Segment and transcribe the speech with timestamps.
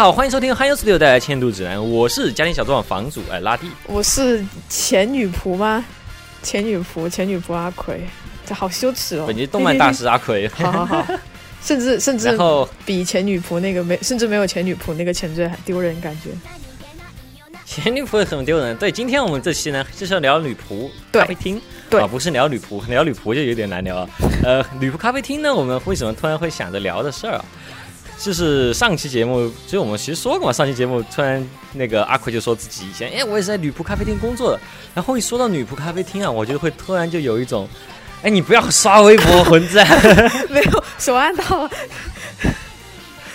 [0.00, 5.84] 好，欢迎收听《嗨 studio 带来《千度指南》，我是家庭小作坊房主哎拉蒂，我是前女仆吗？
[6.42, 8.00] 前女仆，前女仆阿奎，
[8.46, 9.26] 这好羞耻哦！
[9.26, 11.06] 本集动漫大师阿奎， 好好好，
[11.62, 16.30] 甚至甚至然后比前女仆那个没，甚至没有前女仆那个前缀还丢人，感觉。
[17.66, 18.74] 前女仆也很丢人。
[18.78, 21.60] 对，今天我们这期呢就是要聊女仆对咖啡厅，
[21.90, 24.08] 对啊，不是聊女仆， 聊女仆就有点难聊啊。
[24.42, 27.44] 呃，女仆咖啡厅呢，我们为什么突然会想着聊的事儿啊？
[28.22, 31.42] 就是上期节目，其实我们其实说过嘛，上期节目突然
[31.72, 34.60] 那个阿奎就说自己以前，哎，我也是在女仆咖啡厅工作的。
[34.94, 37.66] 然后一说到女仆咖啡厅啊，我觉得会突然就有一种，
[38.22, 39.86] 哎，你不要刷微博混战。
[40.50, 41.70] 没有手按到了，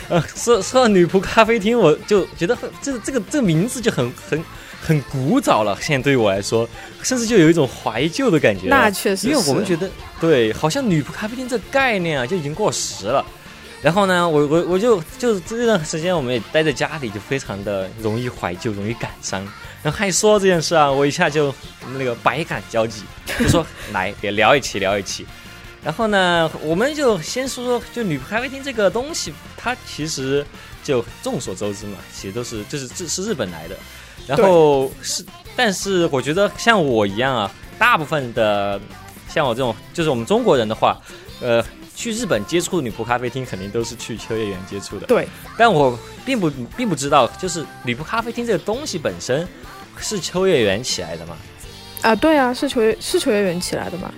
[0.09, 4.43] 呃，说说到女仆咖啡厅，我就觉得很这个这个这个名字就很很
[4.79, 5.75] 很古早了。
[5.81, 6.69] 现在对于我来说，
[7.01, 8.67] 甚至就有一种怀旧的感觉。
[8.67, 9.89] 那确实因为我们觉得，
[10.21, 13.25] 对，好像女仆咖啡厅这个概念啊就已经过时了。
[13.85, 19.43] 然后呢，我我我就就这段时间我们也待在家里，就非常的容易怀旧，容易感伤。
[19.83, 21.53] 然后还说这件事啊，我一下就
[21.95, 23.03] 那个百感交集，
[23.37, 23.63] 就说
[23.93, 25.23] 来也聊一期聊一期。
[25.83, 30.43] 然后呢，我们就先说说，就女仆咖啡厅这个东西，它其实
[30.83, 33.77] 就众所周知嘛，其实都是就是这是日本来的。
[34.25, 35.23] 然后是，
[35.55, 38.81] 但是我觉得像我一样啊，大部分的
[39.29, 40.99] 像我这种，就是我们中国人的话，
[41.39, 41.63] 呃，
[41.95, 45.07] 去日本接触女仆咖啡厅，肯定都是去秋叶原接触的。
[45.07, 49.47] 对，但我并不并不知道，就是女仆咖啡厅这个东西本身
[49.99, 51.37] 是秋叶原起来的吗？
[52.01, 54.11] 啊，对啊，是秋叶是秋叶原起来的吗？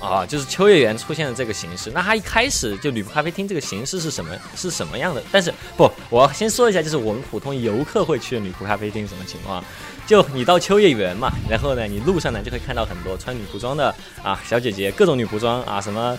[0.00, 1.90] 啊，就是秋叶原出现的这个形式。
[1.92, 5.20] 那它一开始就女仆咖啡厅这个形式是什么是什么样的？
[5.32, 9.62] 但是不，我要先说一下，就是我们普通游客会去的女仆咖啡厅什么情况？
[10.06, 16.16] 就你到秋叶原嘛，然后呢，你路上呢就会看到很多穿女仆装的啊小姐姐，各种女仆装啊，什么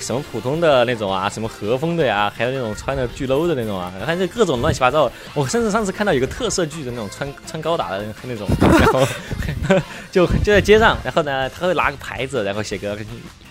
[0.00, 5.10] 什么普通的那种啊，什么和风的呀，还有那种穿的巨 low 的那种啊，反正各种乱七八糟。
[5.34, 9.00] 我甚至上次看到有个特色剧的那种穿穿高达的那种，然后
[10.12, 12.96] 就就在街上，然后呢，他会拿个牌子，然后写个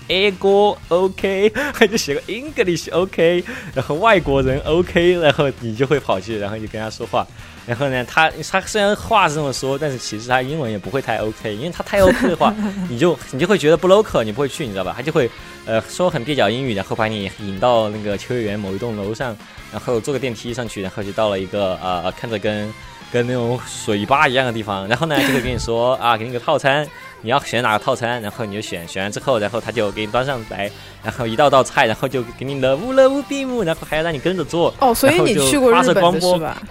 [0.08, 3.44] A 哥 OK，还 就写个 English OK，
[3.74, 7.26] 然后外国人 OK，然后你就会跑去，然后就跟他说话。
[7.66, 12.54] 然后呢，他他虽然话是这么说，但是其实他英文也不会太 OK，因为他太 OK 的话，
[12.88, 14.94] 你就你就会觉得不 local，你不会去，你知道吧？
[14.96, 15.28] 他就会
[15.66, 19.36] 呃说很蹩脚英语，然后把你引到那个秋叶原某一栋楼上，
[19.72, 22.72] 然后坐个电梯上去，然后就到了一个呃看着跟
[23.12, 26.88] 跟那种水吧一样的地方，然后呢就会跟你说啊，给你个套餐，
[27.26, 30.70] 你要选哪个套餐，然后你就选，选完之后，然后他就给你端上来，
[31.04, 34.72] 然后一道道菜，然后就给你乐无乐无闭目，然后还要让你跟着做。
[34.80, 36.62] 哦，所以你去过日本的是吧？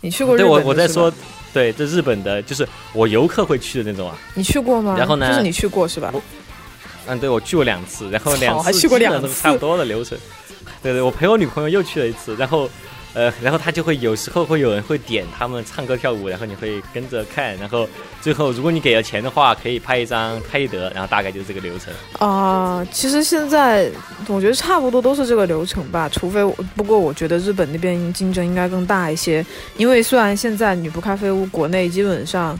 [0.00, 1.12] 你去过日对我本的是吧我在说，
[1.52, 4.16] 对，这日本的就是我游客会去的那种啊。
[4.34, 4.94] 你去过吗？
[4.96, 6.14] 然后呢就是你去过是吧？
[7.08, 10.16] 嗯，对，我去过两次，然后两次还去过基本两次上都是差不多的流程。
[10.80, 12.70] 对对，我陪我女朋友又去了一次，然后
[13.14, 17.88] 呃，然后他就会有时候会有人会点他们唱歌跳舞，然后你会跟着看，然后
[18.20, 21.92] 最后如果你给了钱的话，可以拍一张拍立得，然后大概就是这个流程。
[22.18, 23.90] 啊、其实现在
[24.28, 29.44] 我觉得差不多都是这个流程吧，除非我不过我觉得日本那边竞争应该更大一些，
[29.76, 32.58] 因为虽然现在女仆咖啡屋国内基本上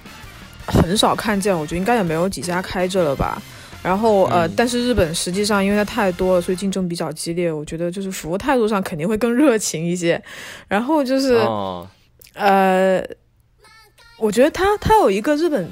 [0.67, 3.41] 很少看见，我觉得应该也没有几家开着了吧。
[3.83, 7.51] 然后呃，嗯但是日本实际上因为它太多了，所以竞争比较激烈。
[7.51, 10.21] 我觉得就是服务态度上肯定会更热情一些。
[10.67, 11.89] 然后就是、哦，
[12.35, 13.03] 呃，
[14.19, 15.71] 我觉得它它有一个日本，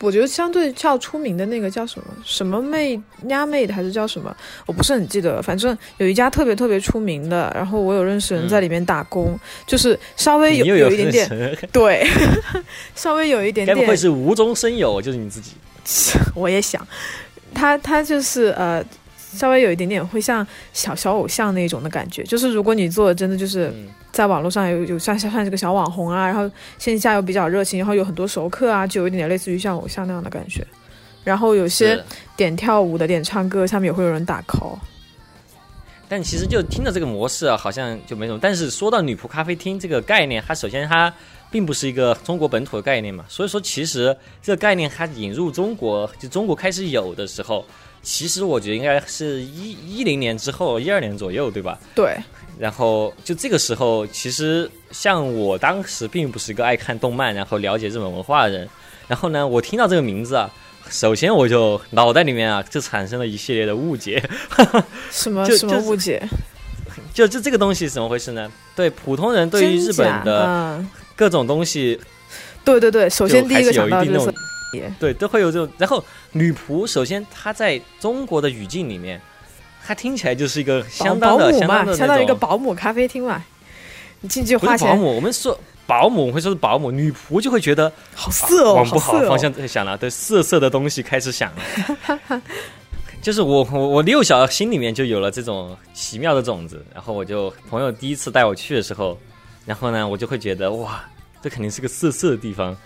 [0.00, 4.34] 我觉得相对较出名的那个叫什么什么妹丫妹的还是叫什么，
[4.66, 5.42] 我不是很记得了。
[5.42, 12.06] 反正有一家特别特别出名的，然后我有认识人在里面打工，就是稍微有有一点点点， 对，
[12.96, 15.52] 稍微有一点点该不会是无中生有，就是你自己？
[16.34, 16.80] 我也想，
[17.54, 18.84] 他他就是呃，
[19.16, 22.22] 稍微有一点点会像小小偶像那种的感觉。
[22.24, 30.66] 就是如果你做的真的就是嗯在网络上有有像像像这个小网红啊，然后线下又比较热情，然后有很多熟客啊，就有一点点类似于像偶像那样的感觉。
[31.24, 31.98] 然后有些
[32.36, 34.76] 点跳舞的、点唱歌，下面也会有人打 call。
[36.06, 38.38] 但其实就听着这个模式啊，好像就没什么。
[38.40, 41.12] 但是说到女仆咖啡厅这个概念，它首先它
[41.54, 47.64] 并不是一个中国本土的概念嘛，所以说其实这个概念它引入中国，就中国开始有的时候，
[48.02, 51.78] 其实我觉得应该是一一零年之后，一二年左右，对吧？
[51.94, 52.16] 对，
[52.58, 58.68] 然后就这个时候，其实像我当时并不是一个爱看动漫，然后了解日本文化的人。
[59.06, 60.50] 然后呢，我听到这个名字啊，
[60.90, 64.20] 首先我就脑袋里面啊就产生了一系列的误解。
[65.12, 66.20] 什么什么误解？
[67.12, 68.50] 就就这个东西怎么回事呢？
[68.74, 72.00] 对普通人对于日本的嗯，各种东西，
[72.64, 74.34] 对对对，首先第一个有想到就是一定那种
[74.98, 75.72] 对都会有这种。
[75.78, 79.20] 然后女仆，首先她在中国的语境里面，
[79.84, 83.44] 她听起来就是一个相当的相当的相当于一个保姆咖啡厅嘛。
[84.20, 92.42] 你进去不花钱保姆，我们说保姆，会说是保姆，女仆就会觉得好色哦，往不好方向在想了，对色色的东西开始想了。
[93.20, 99.18] 就是我我我六小心里面就有了这种奇妙的种子，然后我就朋友第一次带我去的时候，
[99.66, 101.04] 然后呢我就会觉得哇，
[101.42, 102.76] 这肯定是个色色的地方，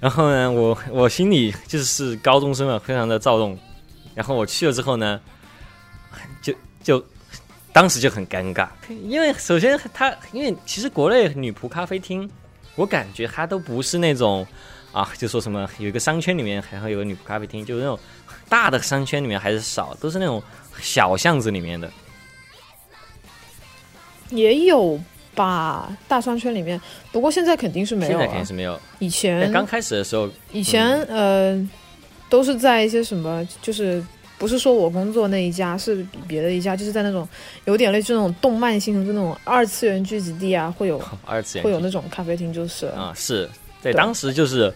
[0.00, 3.58] 然后呢我我心里就是高中生嘛，非常的躁动，
[4.14, 5.20] 然后我去了之后呢，
[6.42, 7.04] 就就
[7.72, 12.30] 当时就很尴尬，因为首先他因为其实国内女仆咖啡厅，
[12.74, 14.46] 我感觉它都不是那种
[14.92, 17.98] 啊，就说什么有一个商圈里面还会有个女仆咖啡厅，就是那种
[18.48, 20.42] 大的商圈里面还是少，都是那种
[20.80, 21.90] 小巷子里面的。
[24.30, 24.98] 也有
[25.36, 26.80] 吧，大商圈里面，
[27.12, 28.44] 不过现在肯定是没有了现在肯定。
[28.44, 28.80] 是没有。
[28.98, 31.70] 以前刚开始的时候，以前、呃，
[32.28, 34.04] 都是在一些什么，就是
[34.38, 37.28] 不是说我工作那一家，是别的一家，就是在那种
[37.66, 43.48] 有点类似那种动漫性的，就那种二次元聚集地啊，会有 二次元会有那种咖啡厅，就是啊，是
[43.82, 44.72] 对，对当时就是，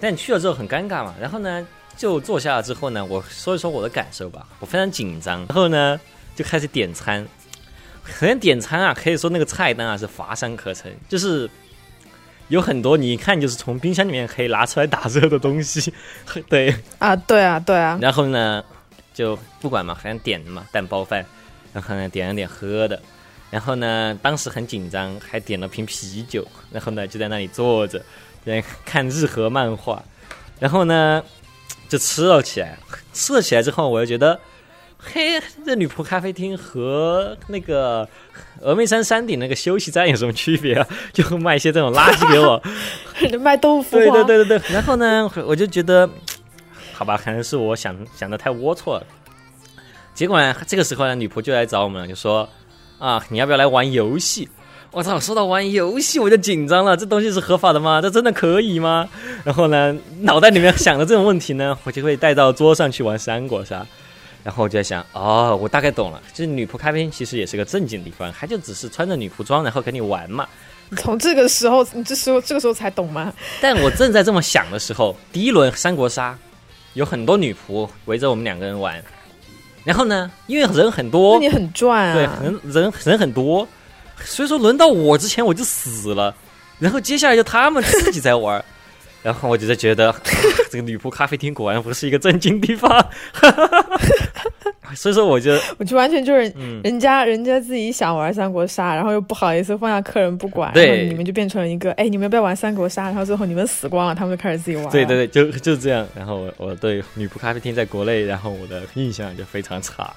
[0.00, 1.14] 但你去了之后很尴尬嘛。
[1.20, 1.66] 然后呢，
[1.96, 5.38] 就坐下了之后呢，我说一说我的感受吧，我非常紧张。
[5.48, 5.98] 然后呢，
[6.34, 7.26] 就开始点餐。
[8.06, 11.48] 首先点餐啊，可以说那个菜单啊是乏善可陈，就是
[12.48, 15.92] 有很多你一看就是从冰箱里面可以拿出来打热的东西。
[16.48, 18.64] 对，啊，对啊，对啊，然后呢，
[19.12, 21.26] 就不管嘛，反正点嘛蛋包饭，
[21.72, 23.02] 然后呢点了点喝的，
[23.50, 28.00] 然后呢当时很紧张，还点了瓶啤酒，然后呢就在那里坐着，
[28.44, 30.02] 在看日和漫画，
[30.60, 31.22] 然后呢
[31.88, 32.78] 就吃了起来，
[33.12, 34.38] 吃了起来之后，我就觉得。
[35.12, 38.06] 嘿，这女仆咖啡厅和那个
[38.62, 40.86] 峨眉山山顶那个休息站有什么区别啊？
[41.12, 42.60] 就卖一些这种垃圾给我，
[43.38, 44.72] 卖豆腐，对对对对对。
[44.74, 46.08] 然后呢，我就觉得，
[46.92, 49.06] 好吧，可能是我想想的太龌龊了。
[50.12, 52.48] 结果呢，这个时候呢，女仆就来找我们了，就说
[52.98, 54.48] 啊，你要不要来玩游戏？
[54.92, 55.20] 我操！
[55.20, 56.96] 说到玩游戏，我就紧张了。
[56.96, 58.00] 这东西是合法的吗？
[58.00, 59.06] 这真的可以吗？
[59.44, 63.86] 然后呢，脑袋里面想的这种问题呢，我就会带到桌上去玩三国杀。
[64.46, 70.46] 然后我就在想，哦，我大概懂了，就是女仆咖啡厅其实也是个正经地方，它就只是穿着女仆装，然后跟你玩嘛。
[70.98, 73.32] 从这个时候，你这时候这个时候才懂吗？
[73.60, 76.38] 但我正在这么想的时候，第一轮三国杀
[76.94, 79.02] 有很多女仆围着我们两个人玩，
[79.82, 82.44] 然后呢，因为人很那多，你很赚啊对，很！
[82.44, 83.66] 人人人很多，
[84.24, 86.32] 所以说轮到我之前我就死了，
[86.78, 88.64] 然后接下来就他们自己在玩，
[89.24, 90.20] 然后我就在觉得、啊
[90.70, 92.90] 这个女仆咖啡厅果然不是一个正经地方，
[94.94, 96.80] 所以说我觉得我就完全就是嗯。
[96.84, 103.04] 人家人家自己想玩三国杀，然后又不好意思放下客人不管，对然后你们就变成了一个，哎，你们要不要玩三国杀？
[103.06, 104.88] 然后最后你们死光了，他们就开始自己玩。
[104.90, 106.06] 对对，对，就 就这样。
[106.14, 110.14] 然后我我对女仆咖啡厅在国内，然后我的印象就非常差。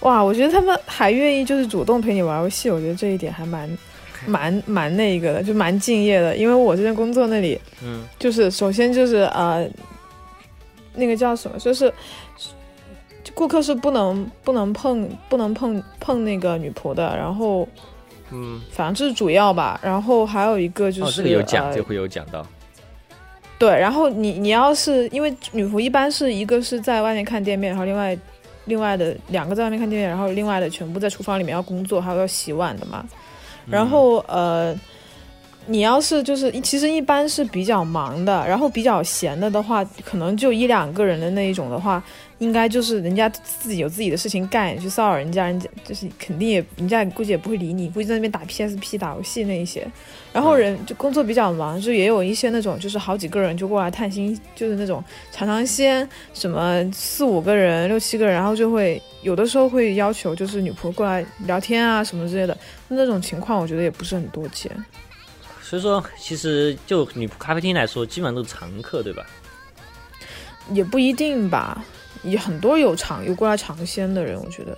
[0.00, 3.78] 哇，我觉得他们还愿意就是主动陪你玩游戏，我觉得这一点还蛮
[4.26, 6.36] 蛮蛮那个的，就蛮敬业的。
[6.36, 9.66] 因为我之前工作那里，嗯就是首先就是呃，
[10.94, 11.92] 那个叫什么，就是
[13.34, 17.66] 顾客是不能不能碰不能碰碰那个女仆的，然后
[18.30, 19.80] 嗯，反正这是主要吧。
[19.82, 22.46] 然后还有一个就哦，是、这个有讲，呃这会有讲到。
[23.58, 28.18] 对，然后你你要是因为女仆一般是一个是在外面看店面，然后另外
[28.64, 33.04] 另外的两个在外面看店面，然后另外的全部在厨房里面要工作，还有要洗碗的嘛。
[33.64, 34.74] 然后呃，
[35.66, 42.02] 你要是就是其实一般是比较忙的，然后比较闲的的话，可能就一两个人的那一种的话，
[42.38, 49.86] 应该就是人家自己有自己的事情干，去骚扰人家，人家就是肯定也人家估计也不会理你，估计在那边打 PSP 打游戏那一些。
[50.32, 62.56] 然后人就工作比较忙，就也有一些那种就是好几个人就过来探亲，就是那种尝尝鲜，什么四五个人、六七个人，然后就会有的时候会要求就是女仆过来聊天啊什么之类的，
[62.88, 64.70] 那种情况我觉得也不是很多见。
[65.72, 69.24] 所以说，其实就女仆咖啡厅来说，基本上都是常客，对吧？
[70.70, 71.82] 也不一定吧，
[72.22, 74.76] 也很多有尝有过来尝鲜的人，我觉得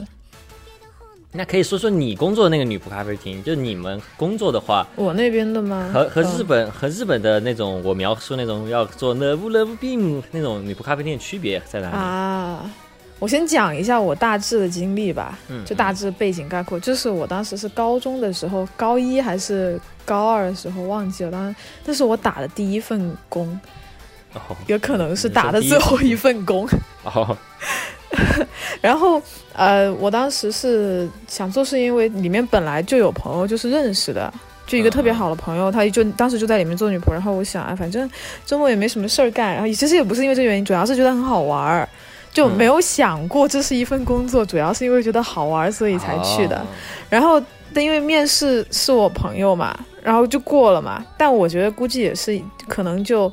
[1.32, 5.90] 那可以说说你工作的那个女仆咖啡厅，就你们工作的话，我那边的吗？
[5.92, 11.96] 和和嗯日本、和日本的那种我描述那种要做 love love beam 那种女仆咖啡厅的区别在哪里？
[11.96, 12.70] 啊，
[13.24, 23.58] 我先讲一下我大致的经历吧，嗯，就大致背景概括，就是我当时是高中的时候，高一还是高二的时候忘记了，当时那是我打的第一份工，
[24.34, 26.68] 哦也可能是打的最后一份工。
[27.04, 27.34] 哦，
[28.82, 29.22] 然后
[29.54, 34.30] 呃，我当时是想做，是因为里面本来就有朋友就是认识的。
[34.66, 38.10] 就一个特别好的朋友，他就当时就在里面做女仆，然后我想，哎，反正
[38.46, 41.88] 周末也没什么事儿干，然后其实也不是因为这个原因，主要是觉得很好玩儿，
[42.34, 46.58] 就没有想过这是一份工作，主要是因为觉得好玩，所以才去的。
[46.58, 46.66] 哦
[47.08, 47.40] 然后
[47.72, 51.04] 但因为面试是我朋友嘛，然后就过了嘛。
[51.16, 53.32] 但我觉得估计也是可能就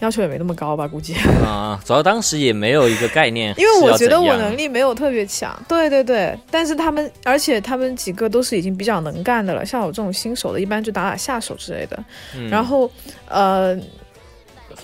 [0.00, 1.14] 要求也没那么高吧，估计。
[1.44, 5.54] 啊，主要当时也没有一个概念， 因为我觉得我能力没有特别强。
[5.68, 12.02] 对对对，但是他们，而且他们几个都是已经比较能干的了，像我这种新手的，一般就打打下手之类的。
[12.50, 12.90] 然后
[13.28, 13.78] 呃。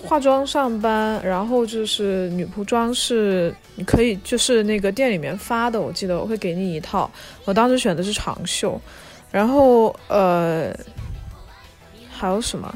[0.04, 7.10] 化妆上班，然后就是女仆装是你可以就是那个店里面发的，我记得我会给你一套。
[7.44, 8.78] 我当时选的是长袖，
[9.30, 10.74] 然后呃
[12.10, 12.72] 还有什么？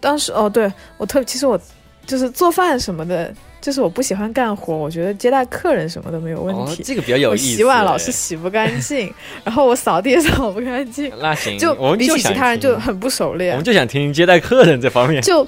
[0.00, 1.58] 当时哦对我特其实我
[2.04, 6.82] 就是做饭什么的，就是我不喜欢干活，我觉得接待客人什么都没有问题。
[6.82, 7.44] 这个比较有意思。
[7.56, 9.10] 洗碗老是洗不干净，
[9.44, 11.10] 然后我扫地也扫不干净。
[11.20, 13.52] 那行，就比起其他人就很不熟练。
[13.52, 15.22] 我们就想听接待客人这方面。
[15.22, 15.46] 就。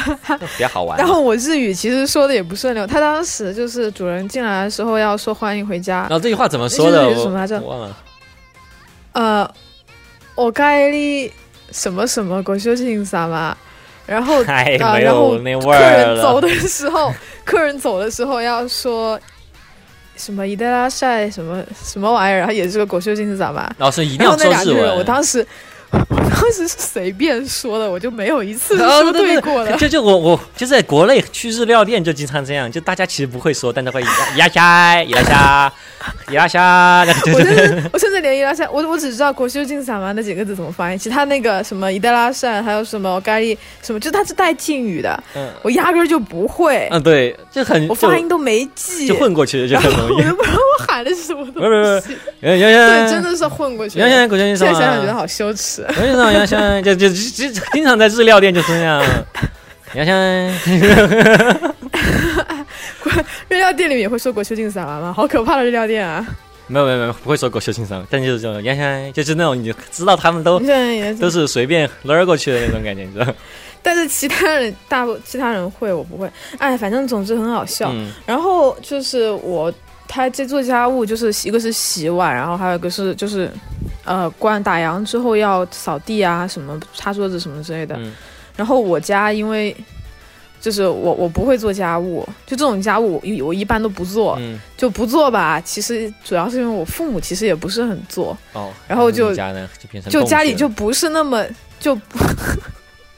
[0.56, 0.98] 比较好玩。
[0.98, 6.00] 然后我日语其实说的也不顺溜，他当时就是主人进来的时候要说欢迎回家。
[6.00, 7.14] 然后这句话怎么说的？
[7.16, 7.60] 什么来着？
[7.60, 7.96] 忘了。
[9.12, 9.54] 呃，
[10.34, 11.30] 我该里
[11.70, 13.56] 什么什么国修庆啥嘛？
[14.06, 14.64] 然后啊，
[14.98, 17.12] 然后客人走的时候，
[17.44, 19.18] 客人走的时候要说
[20.16, 23.70] 什么伊德拉晒什么什么玩意儿，然后也是个国修庆啥嘛？
[23.78, 24.96] 老师一定要说日文。
[24.96, 25.46] 我当时。
[26.08, 29.76] 我当时是随便说的，我就没有一次说对过的。
[29.76, 35.72] 就就我我就在国内去日料店就经常这样，就大家其实不会说，但他会伊拉虾伊拉虾
[36.30, 37.04] 伊拉虾。
[37.32, 46.88] 我甚至我甚至连伊拉虾，我我只知道国修金萨嘛那几个字怎么发音，其他那个什么伊德拉善还有什么咖喱什么，就它是带敬语的，嗯，我压根就不会。
[46.90, 50.22] 嗯，对，就很我发音都没记，就混过去就很容易。
[50.22, 51.60] 我都不知道我喊的是什么东西。
[51.60, 53.98] 不是不是，对，真的是混过去。
[53.98, 55.86] 原先国修金萨，现在想想觉得好羞耻。
[56.22, 59.04] 常杨香就就就经常在日料店就是那样，
[59.94, 60.14] 杨香，
[63.48, 65.12] 日料店里面会说国修进散吗？
[65.14, 66.24] 好可怕的日料店啊！
[66.68, 70.60] 没有没有没有，不会说国修进散，但就是这种杨香，就是那种你知道他们都
[71.20, 73.26] 都是随便勒过去的那种感觉，你知道？
[73.82, 76.30] 但是其他人大部其他人会，我不会。
[76.58, 77.92] 哎，反正总之很好笑。
[78.24, 79.72] 然后就是我。
[80.14, 83.50] 他在做家务就是一个是洗碗，然后还有一个是就是，
[84.04, 87.98] 呃，关打烊之后要扫地啊，什么擦桌子什么之类的。
[88.56, 89.74] 然后我家因为
[90.60, 94.38] 就是我我不会做家务，就这种家务我我一般都不做，
[94.76, 95.60] 就不做吧。
[95.60, 99.34] 其实主要是因为我父母其实也不是很做，哦，然后就
[100.10, 101.44] 就家里就不是那么
[101.80, 101.98] 就。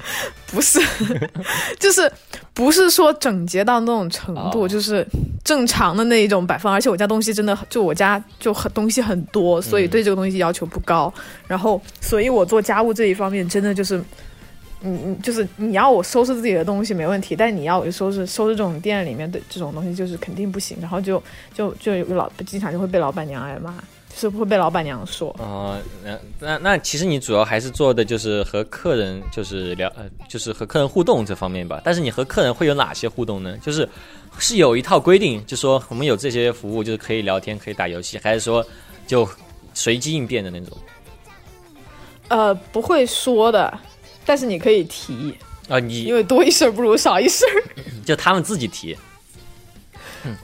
[0.47, 0.81] 不是，
[1.81, 2.11] 就是
[2.53, 5.07] 不是说整洁到那种程度，就是
[5.43, 6.73] 正常的那一种摆放。
[6.73, 11.13] 而且我家东西真的，就我家就很东西很多，所以对这个东西要求不高。
[11.47, 13.99] 然后，所以我做家务这一方面真的就是，
[14.83, 20.77] 嗯嗯，就是你要我收拾自己的东西没问题，但你要我收拾收拾这种店里面的这种东西，就是肯定不行。
[20.81, 23.75] 然后就就就有个老经常就会被老板娘挨骂。
[24.17, 25.77] 是会被老板娘说啊？
[26.05, 31.81] 那那那其实你主要还是做的就是和客人就是聊呃，就是和客人互动这方面吧。
[31.85, 33.59] 但是你和客人会有哪些互动呢？
[33.59, 33.89] 就是
[34.39, 38.65] 是有一套规定，就说我们有这些服务，就是可以聊天，可以打游戏，还是说
[39.07, 39.29] 就
[39.75, 40.79] 随机应变的那种？
[42.29, 43.79] 呃，不会说的，
[44.25, 45.35] 但是你可以提
[45.69, 45.79] 啊。
[45.81, 47.45] 你因为多一事不如少一事，
[48.05, 48.97] 就他们自己提。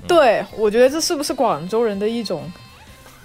[0.08, 2.50] 对，我觉得这是不是广州人的一种？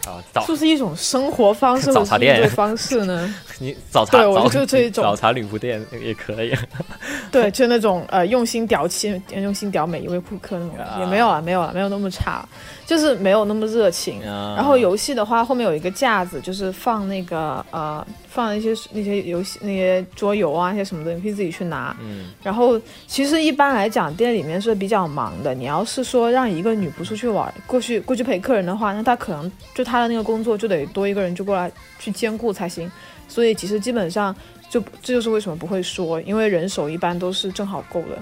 [0.06, 3.34] 啊，是不是一种生活方式、早茶店方式呢？
[3.60, 6.54] 你早茶，对我就这一种早茶女仆店也可以。
[7.32, 12.48] 对，就那种呃，用心屌气，用心屌每一位顾客那种，也没有啊，没有啊，没有那么差，
[12.86, 14.22] 就是没有那么热情。
[14.22, 18.06] 然后游戏的话，后面有一个架子，就是放那个呃。
[18.36, 21.96] 放一些那些游戏、那些桌游啊，一些什么的，你可以自己去拿。
[22.02, 22.78] 嗯，然后
[23.08, 25.56] 其实一般来讲，店里面是比较忙的。
[25.56, 32.92] 你要是说让一个女仆出去玩，过去过去陪客人的话，那她可能就她的那个工作就得多一个人就过来去兼顾才行。
[33.30, 34.36] 所以其实基本上
[34.70, 38.20] 就这就是为什么不会说，因为人手一般都是正好够的。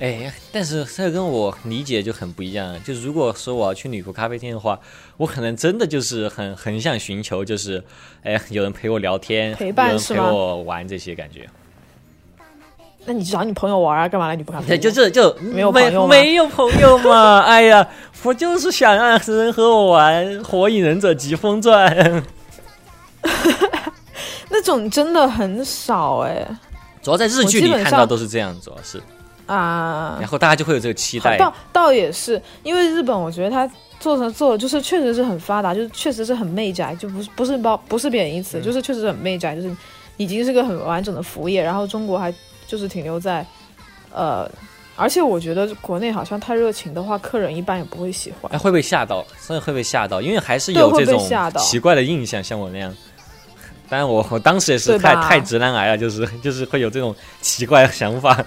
[0.00, 2.82] 哎，但是这跟我理解就很不一样。
[2.82, 4.78] 就如果说我要去女仆咖啡厅的话，
[5.16, 7.82] 我可能真的就是很很想寻求，就是
[8.24, 9.96] 哎，有人陪我聊天，陪伴？
[9.96, 11.48] 陪我玩这些感觉。
[13.06, 14.08] 那你找你朋友玩啊？
[14.08, 14.80] 干嘛来女仆咖啡厅？
[14.80, 17.40] 就这就没有朋友没有朋友嘛？
[17.46, 17.86] 哎呀，
[18.24, 21.94] 我就是想让人和我玩《火影忍者疾风传》。
[24.50, 26.44] 那种真的很少哎。
[27.00, 29.00] 主要在日剧里看到都是这样，主要是。
[29.46, 31.36] 啊，然后大家就会有这个期待。
[31.36, 33.70] 倒倒也是，因为日本，我觉得它
[34.00, 39.76] 做成做就是确实是很发达，就是确实是很媚宅，就不是不是包不是贬义词，就是确实很媚宅，就是
[40.16, 41.62] 已经是个很完整的服务业。
[41.62, 42.32] 然后中国还
[42.66, 43.46] 就是停留在，
[44.12, 44.50] 呃，
[44.96, 48.58] 而且我觉得国内好像太热情的话，客人一般也不会喜欢哎，。
[48.58, 51.22] 会被吓到，真的会被吓到，因为还是有这种
[51.58, 52.94] 奇怪的印象，像我那样。
[53.88, 58.44] 当然我，我当时也是太太直男癌了，就是就是会有这种奇怪的想法，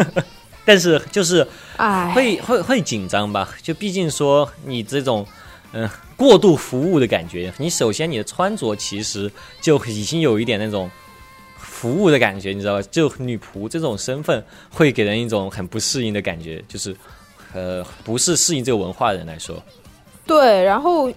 [0.64, 3.48] 但是就是哎，会会会紧张吧？
[3.62, 5.26] 就毕竟说你这种
[5.72, 9.30] 嗯、过度服务的感觉，你首先你的穿着其实
[9.60, 10.90] 就已经有一点那种
[11.58, 12.88] 服务的感觉，你知道吧？
[12.90, 16.96] 就女仆这种身份会给人一种很不适应的感觉，就是
[17.52, 19.62] 呃不是适应这个文化的人来说，
[20.26, 21.12] 对，然后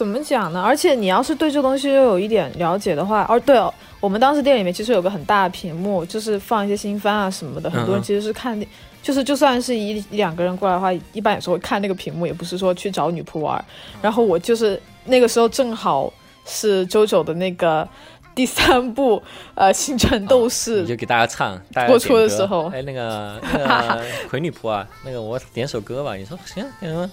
[0.00, 0.62] 怎么讲呢？
[0.62, 8.66] 而且你要是对这东西又有一点了解的话，哦，对哦，我们当时店里面其实有个很大的屏幕，就是放一些新番啊什么的，很多人其实是看那。
[9.02, 13.62] 就是就算是一一两个人过来的话，一般也是会看那个屏幕，也不是说去找女仆玩。
[14.00, 16.10] 然后我就是那个时候正好
[16.46, 17.86] 是周九的那个
[18.34, 19.22] 第三部
[19.54, 27.10] 呃《星辰斗士你》就给大家唱，大家播出的时候哎，那个那个 魁女仆啊，那个我点首歌吧，你说行，点什么？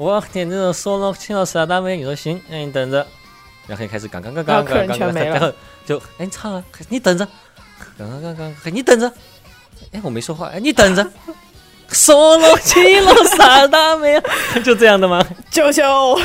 [0.00, 3.06] 我点这种 solo 青岛十大大美，你说行，那你等着，
[3.66, 5.52] 然后就开始刚刚刚刚然后
[5.84, 7.28] 就哎你唱啊，你等着，
[7.98, 9.12] 刚刚刚刚，你等着，
[9.92, 11.06] 哎我没说话，哎你等着。
[11.90, 14.18] solo 青岛十大妹，
[14.64, 15.22] 就这样的吗？
[15.52, 16.18] 啾啾。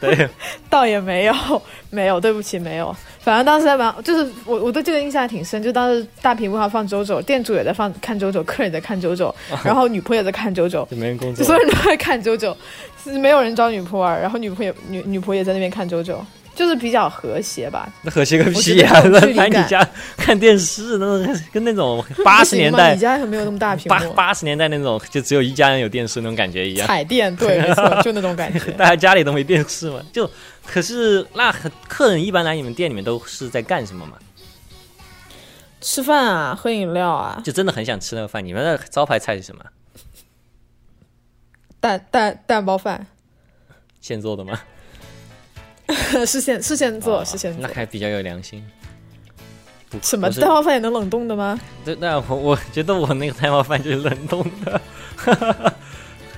[0.00, 0.26] 对，
[0.70, 2.96] 倒也没有，没有，对不起，没有。
[3.30, 9.32] 反正当时在玩，就是我我对这个印象还挺深，就当时大屏幕上放周周，店主也在放看周周，客人也在看周周，
[9.62, 11.54] 然后女仆也在看周周，就没人工作所。
[11.54, 12.56] 有人都在看周周，
[13.04, 16.20] 是没有人找女仆玩，然后女仆也女女仆也在那边看周周，
[16.60, 17.90] 就是比较和谐吧。
[18.02, 19.88] 那和谐个屁呀、觉得有距离来你家
[20.18, 26.86] 看电视，那种跟那种 八十年代你家可没有那么大屏八幕，八十年代那种，就只有一家人有电视那种感觉一样。
[26.86, 28.58] 彩电，对，没错， 就那种感觉。
[28.72, 30.30] 大家家里都没电视嘛，就
[30.66, 31.50] 可是那
[31.88, 34.18] 客人一般来你们店里面都是在干什么嘛？
[35.80, 38.44] 吃饭啊，喝饮料啊，就真的很想吃那个饭。
[38.44, 39.64] 你们的招牌菜是什么？
[41.80, 43.06] 蛋蛋蛋包饭
[44.02, 44.60] 现做的吗？
[46.26, 47.74] 是现是现做，哦是现做那。
[47.74, 48.64] 还比较有良心。
[49.90, 51.58] 不什么蛋包饭也能冷冻的吗？
[51.84, 54.80] 对，那我我觉得我那个蛋包饭就是冷冻的，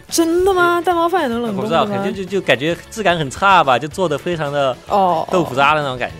[0.09, 0.81] 真的吗？
[0.81, 2.15] 蛋包饭也能冷我不知道，冻的吗可能？
[2.15, 6.17] 就就就感觉质感很差吧，就做的非常的哦，豆腐渣的那种感觉。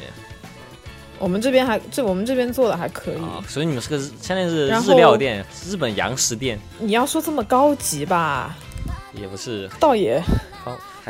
[1.19, 3.17] 我们这边还这我们这边做的还可以。
[3.23, 8.55] 啊，所以你们是个相当于是日料店，日本洋食店，你要说这么高级吧，
[9.15, 10.23] 也不是倒也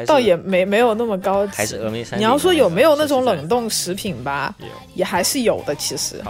[0.07, 1.52] 倒也没没有那么高级。
[1.55, 2.18] 还是峨眉山。
[2.18, 3.48] 你要说有没有那种冷？
[3.48, 5.74] 冻食品吧，有也还是有的。
[5.74, 6.22] 其实，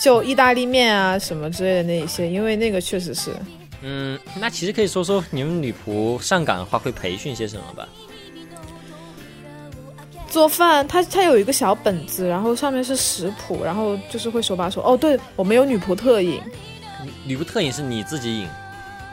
[0.00, 3.30] 就意大利面啊什么之类的那一些，因为那个确实是
[3.82, 7.86] 嗯，那其实可以说说你们女仆上岗的话会培训些什么吧？
[10.30, 14.82] 做饭，它它有一个小本子，然后上面是食谱，然后就是会手把手。
[14.82, 16.40] 哦，对，我们有女仆特饮，
[17.24, 18.48] 女仆特饮是你自己饮，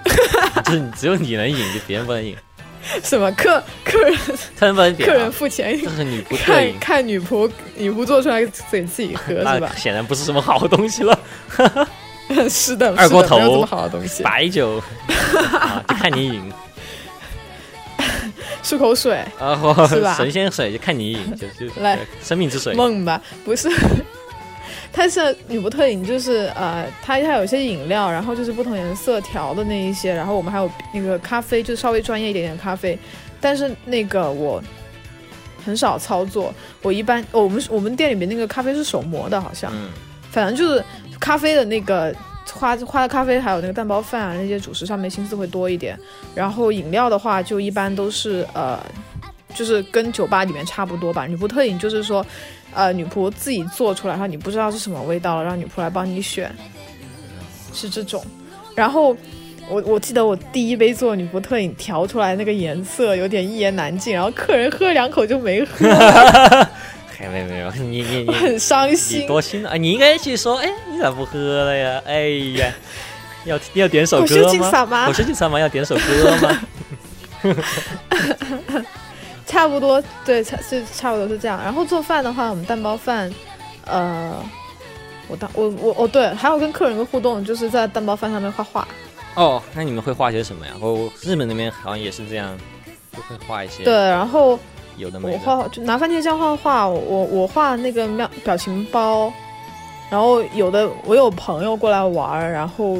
[0.65, 2.35] 就是你只有你能饮，就别人不能饮，
[3.03, 4.15] 什么客客人
[4.57, 5.31] 客人不能点、客人 啊。
[5.31, 9.71] 付钱这是女仆看女仆女仆做出来给自己喝 是那吧？
[9.77, 11.17] 显然不是什么好东西了。
[12.49, 14.23] 是的，二锅头没有这么好的东西。
[14.23, 14.81] 白酒
[15.53, 16.53] 啊，就看你饮
[18.63, 22.73] 漱口水啊，或是吧神仙水就看你饮，就就来生命之水。
[22.73, 23.69] 梦吧，不是。
[24.93, 32.97] 它是女仆特饮，就是呃，它它有些饮料，然后就是不同颜色调的那一些，然后我们还有那个咖啡，就稍微专业一点点咖啡，
[33.39, 34.61] 但是那个我
[35.65, 39.89] 很少操作，我一般、哦我们我们店里面那个咖啡是手磨的，好像，嗯，
[40.29, 40.83] 反正就是
[41.19, 42.13] 咖啡的那个
[42.51, 45.97] 花花的咖啡，还有那个蛋包饭啊那些主食上面心思会多一点。
[46.35, 48.77] 然后饮料的话，就一般都是呃，
[49.55, 51.25] 就是跟酒吧里面差不多吧。
[51.25, 52.25] 女仆特饮就是说，
[52.73, 56.53] 呃，女仆自己做出来，然后你不知道是什么味道了，让女仆来帮你选，
[57.73, 58.23] 是这种。
[58.75, 59.15] 然后。
[59.69, 65.87] 我我记得我第一杯做女仆特饮调出来那个颜色有点一言难尽，然后客人喝两口就没喝，
[67.07, 69.25] 还没有没有，你你 你很伤你心。
[69.27, 69.75] 多心啊！
[69.77, 72.01] 你应该去说，哎，你咋不喝了呀？
[72.05, 72.73] 哎呀，
[73.45, 75.07] 要要点首我是进歌吗？
[75.07, 75.57] 我是进啥吗？
[75.57, 76.59] 要点首歌吗？
[79.51, 81.61] 差不多，对，差是差不多是这样。
[81.61, 83.29] 然后做饭的话，我们蛋包饭，
[83.85, 84.33] 呃，
[85.27, 88.87] 我当我我哦对，还有跟客人的互动，就是在蛋包饭上面画画。
[89.35, 90.71] 哦，那你们会画些什么呀？
[90.79, 92.57] 我我日本那边好像也是这样，
[93.11, 94.57] 就会画一些对，然后
[94.95, 95.33] 有的没的。
[95.33, 99.31] 我画就拿番茄酱画画，我我我画那个表表情包，
[100.09, 102.97] 然后有的我有朋友过来玩，然后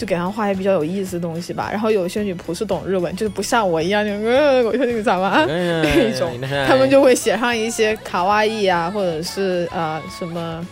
[0.00, 1.68] 就给他画一些比较有意思的东西吧。
[1.70, 5.44] 然后有一些女仆是懂日文，就是不像我一样就呃，我说那个咋办？
[5.46, 6.32] 那一种
[6.66, 10.66] 他们就会写上一些卡哇伊啊，或者是呃什么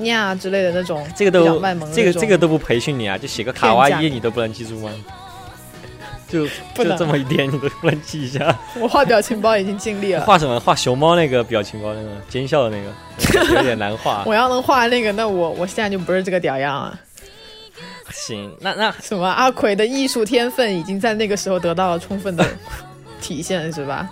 [0.00, 1.58] 呀之类的那种，这个都
[1.94, 4.90] 这个这个都不培训你啊，就写个卡哇伊你都不能记住吗？
[6.26, 8.58] 就就这么一点你都不能记一下？
[8.80, 10.20] 我画表情包已经尽力了。
[10.22, 10.58] 画什么？
[10.58, 14.24] 画熊猫那个表情包那个奸笑的那个，有点难画。
[14.26, 16.98] 我要能画那个，那我我现在就不是这个屌样啊！
[18.14, 22.46] 行，那那 什么阿奎的艺术天分已经在那个时候得到了充分的
[23.20, 24.08] 体现，是吧？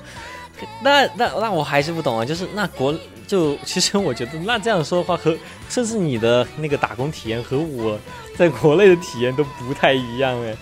[0.82, 2.94] 那那那我还是不懂啊，就是那国
[3.26, 5.36] 就其实我觉得那这样说的话和
[5.68, 7.98] 甚至你的那个打工体验和我
[8.36, 10.54] 在国内的体验都不太一样哎。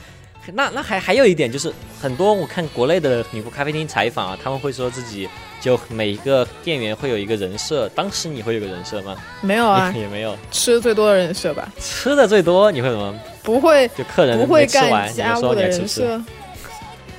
[0.55, 5.29] 那那还还有一点就是，很多我看国内的女仆咖啡厅采访啊，他们会说自己
[5.61, 7.89] 就每一个店员会有一个人设。
[7.91, 9.17] 当时你会有个人设吗？
[9.43, 10.37] 没有啊， 也没有。
[10.51, 11.69] 吃的最多的人设吧？
[11.79, 13.15] 吃的最多，你会怎么？
[13.43, 15.83] 不会，就客人不会没吃完，干你说家务的你来吃人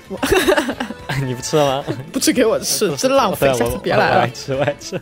[0.09, 1.21] 不设，吃？
[1.25, 1.85] 你不吃了吗？
[2.11, 4.15] 不吃给我吃，真浪费，我下次别来了。
[4.17, 4.99] 我爱吃，我爱吃，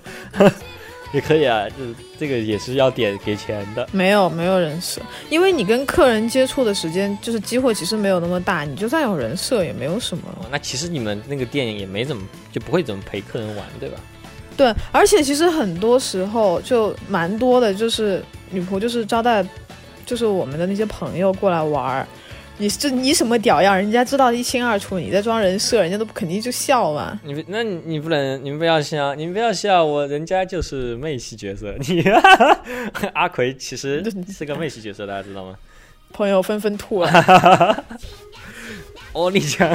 [1.11, 3.87] 也可以啊，就是这个也是要点给钱的。
[3.91, 10.23] 没有没有人设，因为你跟客人接触的时间就是机会其实没有那么大，你就算有人设也没有什么。
[10.39, 13.99] 哦那其实你们那个店也没怎么就不会怎么陪客人玩，对吧？
[14.57, 19.45] 对，而且其实很多时候就蛮多的，就是女仆就是招待，
[20.05, 22.07] 就是我们的那些朋友过来玩儿。
[22.59, 23.73] 你这你什么屌样？
[23.75, 27.17] 人家知道一清二楚，你在装人设，人家都肯定就笑嘛。
[27.23, 31.73] 你不那你你不能，你们不要笑，你们不要笑我，人家就是妹系角色。
[31.79, 32.03] 你
[33.13, 35.55] 阿奎其实是个妹系角色，大家知道吗？
[36.11, 37.09] 朋友纷纷吐了。
[39.13, 39.67] 哦，你讲，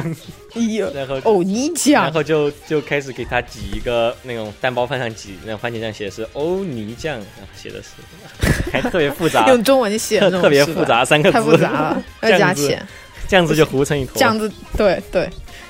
[0.53, 7.89] 哎呦，然后欧尼酱然，后就就开始给他挤一个那种蛋包饭上挤那种番茄酱，写的是欧尼酱，然后写的是
[8.71, 12.85] 还特别复杂，用中文写 特别复，杂三个字，太复杂了，要加钱。
[13.27, 14.13] 这样子就糊成一坨。
[14.15, 15.27] 这样子，对对，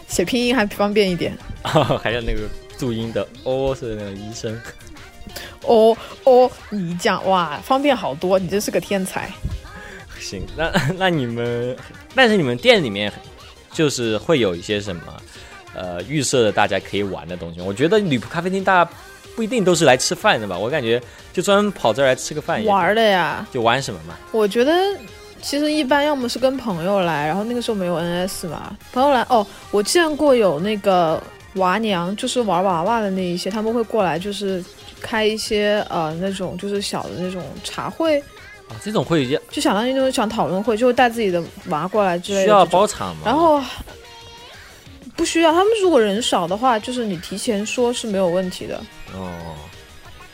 [0.09, 1.37] 写拼音还方便一点。
[1.63, 2.41] 哦， 还有那个
[2.77, 4.61] 注音的哦是那个医生。
[5.63, 9.31] 哦哦，你酱哇，方便好多，你真是个天才。
[10.19, 11.75] 行，那那你们，
[12.13, 13.11] 但是你们店里面
[13.75, 15.01] 就是会有一些什么
[15.75, 17.59] 呃预设的大家可以玩的东西。
[17.61, 18.91] 我觉得女仆咖啡厅大家
[19.35, 20.99] 不一定都是来吃饭的吧，我感觉
[21.33, 24.17] 就专门跑这儿来吃个饭也玩儿的呀，就玩什么嘛。
[24.31, 24.73] 我觉得
[25.41, 31.21] 其实一般要么是跟朋友来，然后那个时候没有 NS 嘛，朋友来哦，我见过有那个
[31.55, 34.63] 娃娘，就是玩娃娃的那一些，他们会过来就是
[35.01, 38.23] 开一些呃那种就是小的那种茶会，
[38.69, 43.21] 啊，这种会要就相当于那种想讨论会，就会带自己的娃过来之类的需要包场吗？
[43.25, 43.61] 然后
[45.15, 48.81] 不需要，他们如果人少的话，就是你提前说是没有问题的。
[49.13, 49.29] 哦，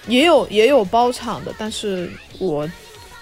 [0.08, 2.68] 也有也有包场的，但是我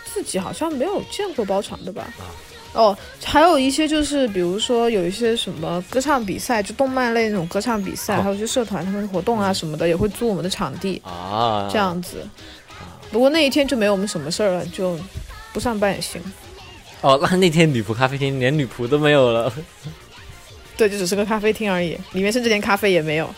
[0.06, 2.04] 自己好像没有见过包场的吧。
[2.20, 2.30] 啊
[2.74, 2.96] 哦，
[3.26, 12.24] 还有一些就是，比如说有一些什么歌唱比赛，就动漫类那种歌唱比赛，哦还有一些社团他们活动啊什么的，也会租我们的场地，啊，这样子。
[13.12, 14.98] 不过那一天就没我们什么事儿了，就
[15.52, 16.22] 不上班也行。
[17.02, 19.52] 哦，那那天女仆咖啡厅连女仆都没有了。
[20.78, 23.30] 对，就只是个咖啡厅而已，里面甚至连咖啡也没有。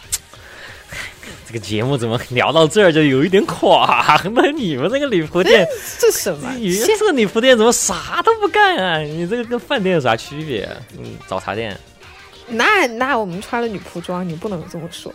[1.48, 4.20] 这个节目怎么聊到这儿就有一点垮？
[4.36, 5.68] 那你们这个女仆店，
[6.00, 6.52] 这什么？
[6.58, 9.00] 你这个女仆店怎么啥都不干啊？
[9.00, 10.68] 你这个跟饭店有啥区别？
[10.98, 11.78] 嗯，早茶店。
[12.48, 15.14] 那那我们穿了女仆装，你不能这么说。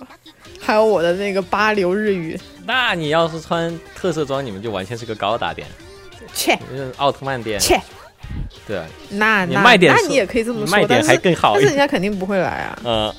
[0.66, 5.64] 还有我的那个八流日语，那你要是穿特色装，你们就完全是个高达店，
[6.34, 6.58] 切
[6.96, 7.60] 奥特曼店。
[7.60, 7.80] 切，
[8.66, 11.76] 对，那那卖点是那你也可以这么说，卖点还更好但是人。
[11.76, 12.78] 家肯定不会来啊。
[12.82, 13.14] 呃，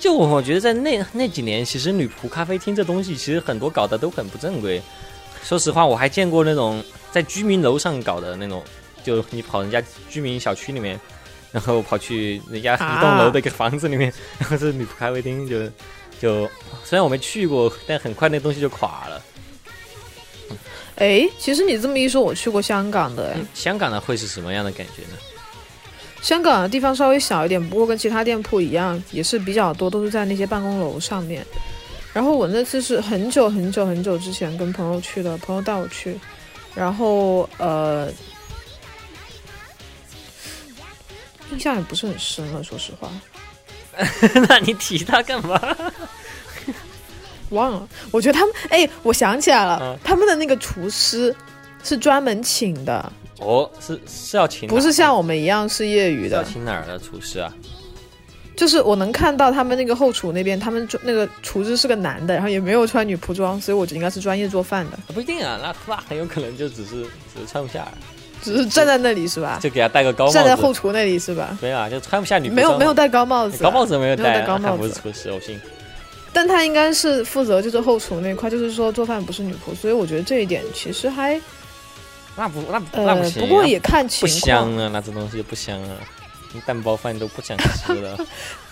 [0.00, 4.82] 就我觉得在那那几年，其实女仆咖啡厅这东西，其实很多搞的都很不正规。
[5.44, 8.60] 说实话，我还见过那种在居民楼上搞的那种，
[9.04, 10.98] 就你跑人家居民小区里面，
[11.52, 15.60] 然后跑去人家一栋楼的一个房子里面，然后是女仆咖啡厅，就
[16.22, 16.48] 就
[16.84, 19.20] 虽然我没去过，但很快那东西就垮了。
[20.94, 25.18] 哎，其实你这么一说，我去过香港的，哎，香港的会是什么样的感觉呢？
[26.20, 31.44] 香港的地方稍微小一点，不过跟其他店铺一样，也是比较多，都是在那些办公楼上面。
[32.12, 36.16] 然后我那次是很久很久很久之前跟朋友去的，朋友带我去，
[36.74, 38.08] 然后呃，
[41.50, 43.10] 印象也不是很深了，说实话，
[44.48, 45.60] 那你提他干嘛？
[47.50, 47.88] 忘了。
[48.10, 51.34] 我觉得他们，哎，我想起来了，嗯他们的那个厨师
[51.84, 56.48] 是专门请的，哦，是是要请哪，不是像我们一样是业余的要的。
[56.48, 57.52] 请哪儿的厨师啊？
[58.54, 67.02] 就是我能看到他们那个后厨那边，他们那个厨师是个男的，然后也没有穿女仆装，所以我觉得应该是专业做饭的，不一定啊，那那很有可能就只是
[67.34, 67.90] 只是穿不下，
[68.42, 69.58] 只是站在那里是吧？
[69.62, 70.34] 就给他戴个高帽子。
[70.34, 71.56] 站在后厨那里是吧？
[71.60, 75.58] 对啊，就穿不下女仆没有没有戴高帽子啊，高帽子没有戴戴，高帽子不是厨师，我信。
[76.32, 81.40] 但他应该是负责就是后厨那块，就是说做饭不是女仆，所以我觉得这一点其实还
[82.36, 84.40] 那不那那不呃，行，不过也看情况。
[84.40, 85.90] 香啊，那这东西不香啊，
[86.64, 88.18] 蛋包饭都不想吃了。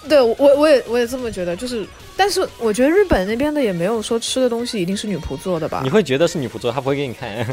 [0.08, 5.90] 对我我也我也这么觉得，就是，但是我觉得日本那边的也没有说吃的东西一定是女仆做的吧你？
[5.90, 7.46] 会觉得是女仆做，她不会给你看。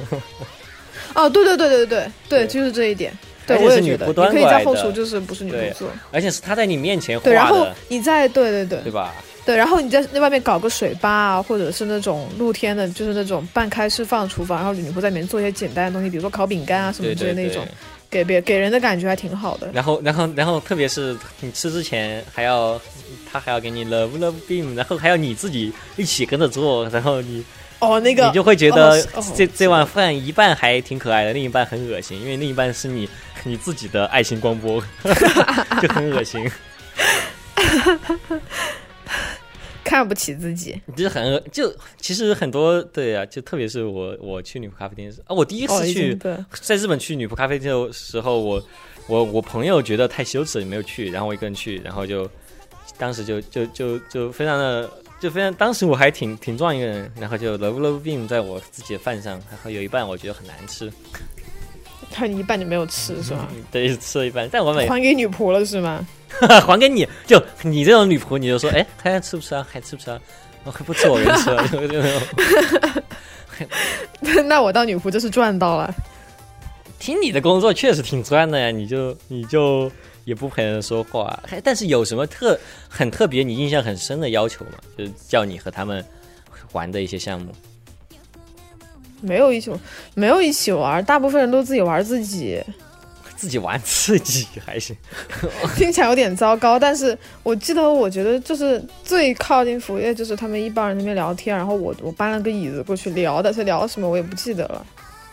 [1.17, 3.11] 哦对对对对对对就是这一点。
[3.45, 5.89] 对我也觉得你可以在后厨就是不是女仆做。
[6.11, 8.79] 而且是他在你面前对然后你在对对对。
[8.83, 9.13] 对吧？
[9.45, 17.65] 对然后你在那外面搞个水吧啊或者是那种露天的就是那种半开释放厨房然后你会在里面做一些简单的东西比如说烤饼干啊什么之类那种
[18.09, 19.69] 给别给人的感觉还挺好的。
[19.71, 22.77] 然后然后然后特别是你吃之前还要
[23.31, 27.41] 他还要给你 love love beam 然后还要你自己一起跟着做然后你
[27.79, 29.01] 哦，那个你就会觉得
[29.35, 33.07] 这这碗饭一半还挺可爱的，另一半很恶心，因为另一半是你
[33.43, 34.83] 你自己的爱心光波，
[35.81, 36.49] 就很恶心，
[39.83, 40.81] 看不起自己。
[40.95, 46.17] 就是很恶就其实很多对啊，就特别是我我去女仆咖啡店啊，我第一哦，次去、
[46.51, 48.63] 在日本去女仆咖啡店的时候，我
[49.07, 52.29] 我我朋友觉得太羞耻，没有去，然后我一个人去，然后就
[52.97, 60.91] 当时就就就就非常的就非常，当时我还挺挺壮一个人，然后就 love love bean 在我自己的饭上，然后有一半我觉得很难吃，
[62.11, 63.47] 看你一半就没有吃是吧？
[63.71, 66.05] 对，吃了一半，但我每还给女仆了是吗？
[66.65, 69.65] 还给你，就你这种女仆，你就说，哎，还吃不吃啊？
[69.71, 70.19] 还吃不吃啊？
[70.63, 73.03] 我还不吃，我给你吃了， 就就那种
[74.47, 75.93] 那我当女仆就是赚到了。
[77.07, 79.89] 听你的工作确实挺赚的呀，你就你就
[80.25, 84.71] 也不陪人说话，还但是有什么特很特别、你印象很深的要求吗？
[84.97, 86.03] 就是叫你和他们
[86.73, 87.53] 玩的一些项目。
[89.21, 89.71] 没有一起，
[90.15, 92.61] 没有一起玩，大部分人都自己玩自己，
[93.37, 94.93] 自己玩自己还行，
[95.77, 96.77] 听起来有点糟糕。
[96.77, 104.85] 但是我记得，我觉得就是最靠近服务业，就是他们一帮人那边聊天，然后我我搬了个椅子过去聊，的是聊什么我也不记得了。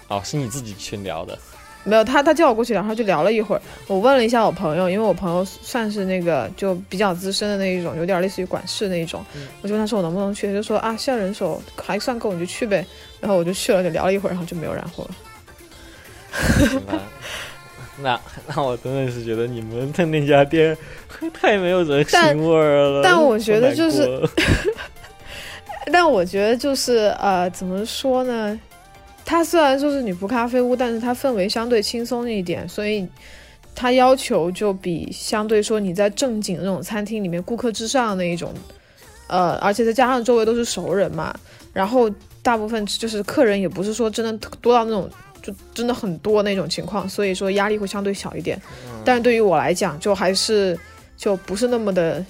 [0.07, 1.37] 哦，是你自己去聊的，
[1.85, 3.63] 没有，他他叫我过去聊，他就聊了一会儿。
[3.87, 9.25] 我问了一下我朋友，因为我朋友算是那个就比较资深的那一种，有点类似于管事那一种。
[9.63, 12.85] 我就问他说我能不能去，他就说啊，需要人手还算够，你就去呗。
[13.21, 15.11] 然后我就去了，就聊了一会儿，然后就没有然后了。
[18.03, 20.77] 那那我真的是觉得你们的那家店
[21.33, 23.03] 太没有人情味儿了。
[23.05, 24.29] 但我觉得就是过
[25.93, 28.59] 但我觉得就是 呃，怎么说呢？
[29.25, 33.09] 它虽然说是女仆咖啡屋，但是它氛围相对轻松一点，所以
[33.75, 38.53] 它要求就比相对说你在正经那种餐厅里面顾客至上那一种，
[39.27, 41.35] 呃，而且再加上周围都是熟人嘛，
[41.73, 42.09] 然后
[42.43, 45.09] 大部分就是客人也不是说真的多到那种
[45.43, 48.61] 就真的很多那种情况，所以说压力会相对小一点。
[49.05, 50.79] 但是对于我来讲，就还是
[51.17, 52.25] 就不是那么的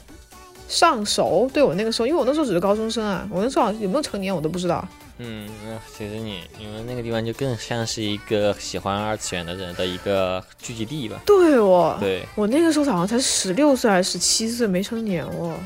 [0.68, 1.50] 上手。
[1.52, 4.86] 对我那个时候，因为我那时候只是高中生啊，我那时候好像有没有成年我都不知道。
[5.18, 11.22] 嗯，那其实你你们那个地方就更像是一个喜欢二次元的人的一个聚集地吧？
[11.24, 15.56] 对哦，对，我那个时候好像才十六岁还是十七岁，没成年哦。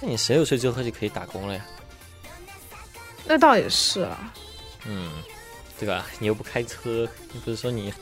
[0.00, 1.66] 但你十六岁之后就可以打工了呀，
[3.26, 4.32] 那倒也是啊，
[4.86, 5.10] 嗯，
[5.78, 6.06] 对吧？
[6.20, 7.92] 你又不开车，你不是说你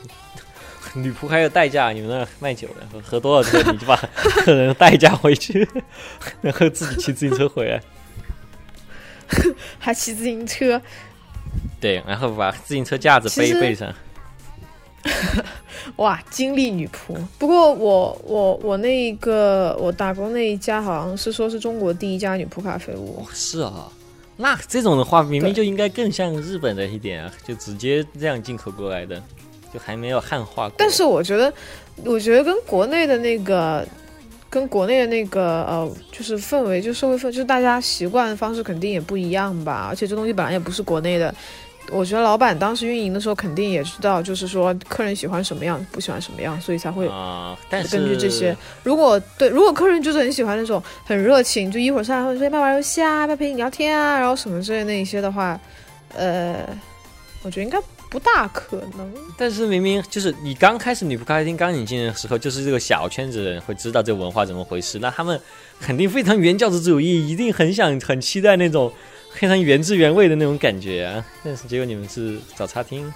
[0.93, 5.67] 女仆还有代驾，你们那卖酒的，喝多了之后你就把 客人代驾回去，
[6.41, 7.81] 然后自己骑自行车回来，
[9.79, 10.81] 还骑自行车。
[11.79, 13.93] 对，然后把自行车架子背背上，
[15.97, 17.15] 哇，经历女仆。
[17.37, 23.91] 不过我我我那一个我打工那一家好像是说是中国第一家女仆咖啡屋哦，，是啊。
[24.37, 29.21] 那这种的话，明明就应该更像日本的一点啊，就直接这样进口过来的，
[29.73, 30.75] 就还没有汉化过。
[30.77, 31.51] 但是我觉得，
[32.05, 33.85] 我觉得跟国内的那个。
[34.51, 39.87] 跟国内的那个呃，就是氛围，就社会氛，就是大家习惯的方式肯定也不一样吧。
[39.89, 41.33] 而且这东西本来也不是国内的，
[41.89, 55.57] 我觉得老板当时运营的时候肯定也知道，就是说客人喜欢什么样，不喜欢什么样，所以才会啊、但是根据这些，如果对，如果客人就是很喜欢那种很热情，就一会儿上来会说要不要玩游戏啊，要不要陪你聊天啊，然后什么之类那一些的话，
[56.13, 56.67] 呃，
[57.41, 57.79] 我觉得应该
[58.11, 59.11] 不大可能。
[59.37, 65.39] 但是明明就是你刚开始你不开心刚引进的时候，就是这个小圈子的人会知道这个文化怎么回事，那他们
[65.79, 68.91] 肯定非常原教旨主义，一定很想很期待那种
[69.33, 71.25] 非常原汁原味的那种感觉啊。
[71.41, 73.11] 但是结果你们是找茶厅，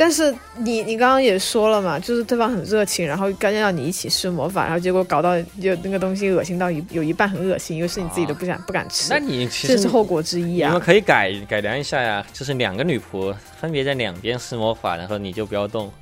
[0.00, 10.84] 但是你你刚刚也说了嘛，就是对方很热情，然后干要你一起施魔法，然后结果搞到就那个东西恶心到一有一半很恶心，因为是你自己都不想、不敢吃那，你其实这是后果之一啊你们啊。
[10.86, 15.92] 可以改改良一下呀，就是两个女仆分别在两边施魔法，然后你就不要动，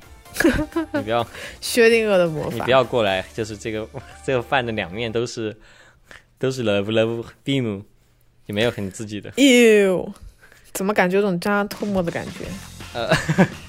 [0.93, 1.25] 你不要
[1.59, 3.89] 薛定谔的魔法你不，要过来，就是这个
[4.23, 5.57] 这个饭的两面都是
[6.37, 7.81] 都是 love love beam，
[8.45, 9.31] 你没有很自己的？
[9.41, 10.13] 哟，
[10.71, 12.45] 怎么感觉有种扎唾沫的感觉？
[12.93, 13.09] 呃，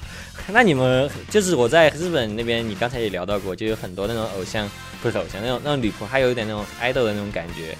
[0.51, 4.69] 那你们就是我在日本那边，你刚才也聊到过，就有很多那种偶像，
[5.01, 7.75] 不是偶像那种那种女仆，还有一点那种 idol 的那种感觉。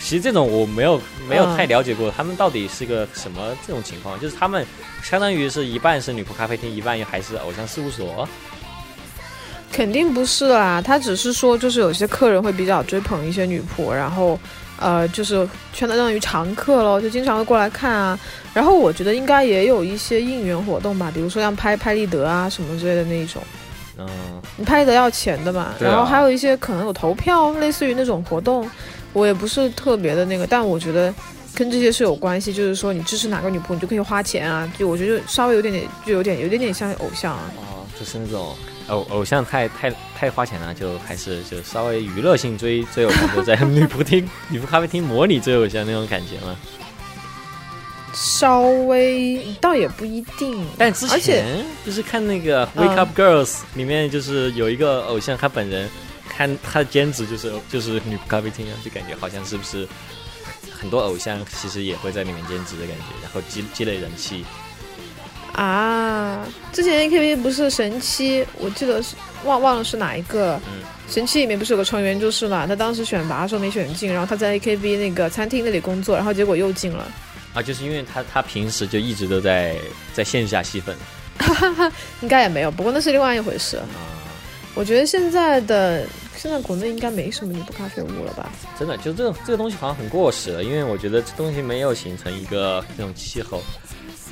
[0.00, 4.18] 其实这种我没有 没有太了解过，他们到底是个什么这种情况？
[4.20, 4.64] 就是他们
[5.02, 8.28] 相当于是一半是女仆咖啡厅，一半又还是偶像事务所。
[9.70, 14.38] 肯定不是啦，他只是说就是有些客人会比较追捧一些女仆，然后
[14.80, 18.18] 呃就是相当于常客咯，就经常会过来看啊。
[18.54, 23.42] 然后我觉得应该也有一些应援活动吧，比如说像拍拍立得啊什么之类的那一种。
[24.00, 24.06] 嗯，
[24.56, 28.68] 你拍立得要钱的嘛，啊然后还有一些可能有投票，类似于那种活动，
[29.12, 31.12] 我也不是特别的那个，但我觉得
[31.54, 37.50] 跟这些是有关系，就是说你支持哪个女仆，你就可以花钱啊，就我觉得稍微有点点，就有点有点点像偶像啊。
[37.56, 38.54] 哦，就是那种
[38.88, 46.56] 偶偶像太太太花钱了，就还是就稍微娱乐性追追偶像，就在女仆厅、女仆咖啡厅模拟追偶像那种感觉嘛。
[48.14, 55.88] 稍微倒也不一定，但之前就是看那个《嗯 Wake Up Girls》里面，就是有一个偶像，他本人
[56.28, 59.86] 看他的兼职就是就是女仆咖啡厅啊，就感觉好像是不是
[60.72, 64.44] 很多偶像其实也会在里面兼职的感觉，然后积积累人气。
[65.60, 70.54] 啊，之前 AKB 不是神七，我记得是忘忘了是哪一个。
[70.66, 77.10] 嗯神七里面不是有个成员就是嘛，他当时选拔的时候没选进，然后他在 AKB 那个餐厅那里工作，然后结果又进了。
[77.54, 79.74] 啊，就是因为他他平时就一直都在
[80.12, 80.94] 在线下吸粉
[82.20, 83.78] 应该也没有，不过那是另外一回事。
[83.78, 83.88] 啊，
[84.74, 88.52] 我觉得现在的现在国内应该没什么女仆咖啡屋了吧？
[88.78, 93.62] 真的就这个这个东西好像很过时了，因为我觉得这东西没有形成一个那种气候，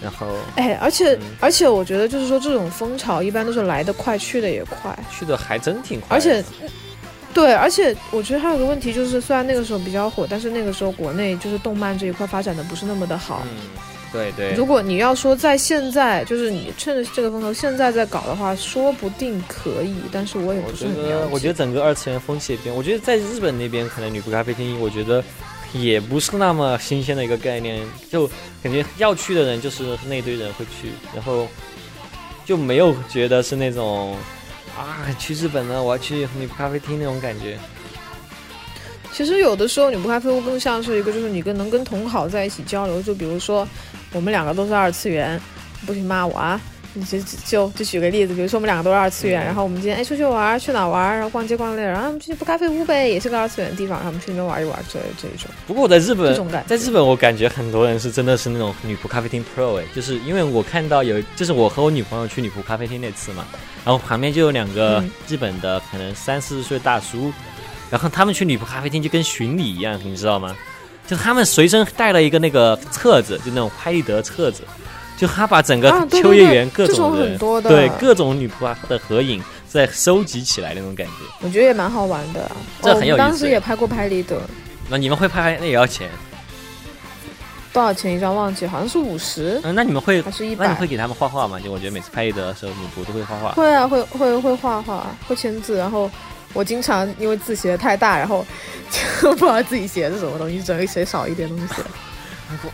[0.02, 6.44] 然后哎，而且、嗯而且我觉得就是说这种风潮一般都是来得快去的也快，去的还真挺快，而且。
[7.34, 13.42] 对，而且我觉得还有个问题就是，虽然那个时候比较火，但是那个时候国内就是动漫这一块发展的不是那么的好。
[13.44, 13.58] 嗯，
[14.10, 21.28] 对对，如果你要说在现在，就是你趁着这个风头现在在搞的话，说不定可以，但是我也不是很了得，解。
[21.30, 22.74] 我觉得整个二次元风气也变。
[22.74, 25.22] 我觉得在日本那边，可能女仆咖啡厅，我觉得
[25.72, 28.26] 也不是那么新鲜的一个概念，就
[28.62, 31.46] 感觉要去的人就是那堆人会去，然后
[32.44, 34.16] 就没有觉得是那种
[34.76, 37.58] 啊，去日本呢，我要去女仆咖啡厅那种感觉。
[39.12, 43.00] 其实有的时候，女仆咖啡屋更像是一个，就是你跟能跟同好在一起交流。
[43.02, 43.66] 就比如说，
[44.12, 45.40] 我们两个都是二次元，
[45.86, 46.60] 不许骂我啊！
[46.96, 51.14] 你就就就举个例子，比如说我们两个都是二次元，嗯然后我们今天哎出去玩，去哪玩？
[51.14, 56.64] 然后逛街逛累了，然后我们去女仆咖啡屋呗，也是个二次元的地方，然后我们去那边玩一玩，这这一种不过我在日本这种感。
[56.66, 63.44] 在日本，我感觉很多人是真的是那种女仆咖啡厅 pro 哎，就是因为我看到有，就是我和我女朋友去女仆咖啡厅那次嘛，
[63.84, 67.32] 然后旁边就有两个嗯日本的可能三四十岁大叔，
[67.90, 70.56] 然后他们去女仆咖啡厅就跟巡礼一样，你知道吗？
[71.06, 74.64] 就他们随身带了一个那个册子，就那种拍立得册子，
[75.16, 81.12] 就他把整个秋叶原各这种种的很多的对各种女仆啊的合影再收集起来那种感觉。
[81.40, 82.50] 我觉得也蛮好玩的。
[82.82, 84.40] 这很有意思当时也拍过拍立得，
[84.88, 86.08] 那你们会拍那也要钱？
[87.72, 90.86] 多少钱一张忘记，好像是五十嗯，那你们会还是一百那你会。
[90.86, 91.60] 给他们画画吗？
[91.60, 93.52] 就我觉得每次拍立得的时候，女仆都会画画。
[93.52, 96.10] 会啊，会会会画画，会签字，然后
[96.54, 98.46] 我经常因为字写的太大，然后
[99.20, 101.74] 就 不知道自己写的是什么东西，只能写少一点东西。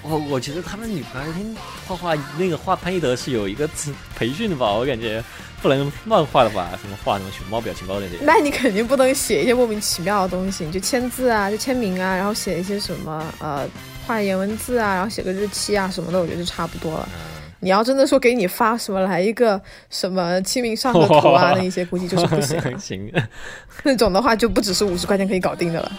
[0.03, 1.57] 我我我觉得他们女仆咖啡厅
[1.87, 4.71] 画画那个画拍立得是有一个自培训的吧？
[4.73, 5.23] 我感觉
[5.63, 6.71] 不能乱画的吧？
[6.83, 8.17] 什么画什么熊猫表情包那些。
[8.23, 13.67] 那你肯定不能写一些莫名其妙的东西，你就签字啊，就签名啊，然后写一些什么呃
[14.07, 17.09] 画颜文字啊，然后写个日期啊什么的，我觉得就差不多了。
[17.15, 17.21] 嗯
[17.65, 22.61] 你要真的说给你发什么来一个什么清明上河图啊， 那一些估计就是不行。
[22.77, 23.13] 行，
[23.85, 25.93] 那种的话就不只是五十块钱可以搞定的了，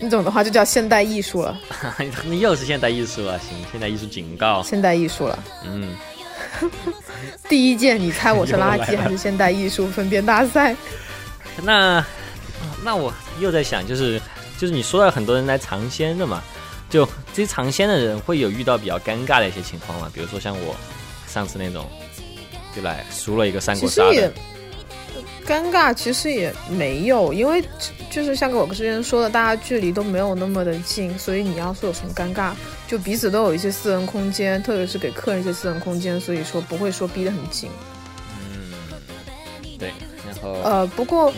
[0.00, 1.58] 那种的话就叫现代艺术了，
[2.24, 3.38] 那又是现代艺术了。
[3.38, 4.62] 行，现代艺术警告。
[4.62, 5.38] 现代艺术了。
[5.64, 5.96] 嗯，
[7.48, 10.74] 第一届你猜我是垃圾 还是现代艺术分辨大赛？
[11.62, 12.04] 那
[12.82, 14.20] 那我又在想，就是
[14.58, 16.42] 就是你说到很多人来尝鲜的嘛，
[16.90, 20.10] 就这些尝鲜的人会有遇到比较尴尬的一些情况嘛？
[20.12, 20.74] 比如说像我
[21.28, 21.88] 上次那种，
[22.74, 24.32] 就来输了一个三其实也国杀的。
[25.46, 27.62] 尴尬，其实也没有，因为
[28.10, 32.52] 就是像我之前说的，大家距离都没有那么的近，所以你要说有什么尴尬，
[32.86, 37.68] 就彼此都有一些私人空间，特别是给客人一些私人空间，所以说不会说逼得很紧。
[38.40, 38.72] 嗯，
[39.78, 39.92] 对，
[40.26, 41.34] 然后呃，不过嗯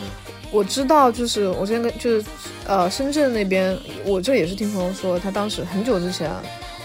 [0.52, 2.24] 我知道，就是我之前跟就是
[2.66, 6.40] 呃深圳那边，我这也是听朋友说，他当时很久之前啊，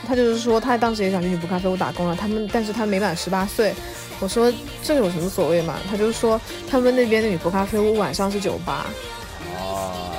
[0.07, 3.73] 他就是说他当时也想去女仆咖啡屋打工了，他们但是他没满十八岁。
[4.19, 5.77] 我说这有什么所谓嘛？
[5.89, 6.39] 他就说
[6.69, 8.85] 他们那边的女仆咖啡屋晚上是酒吧，
[9.59, 10.11] 哦，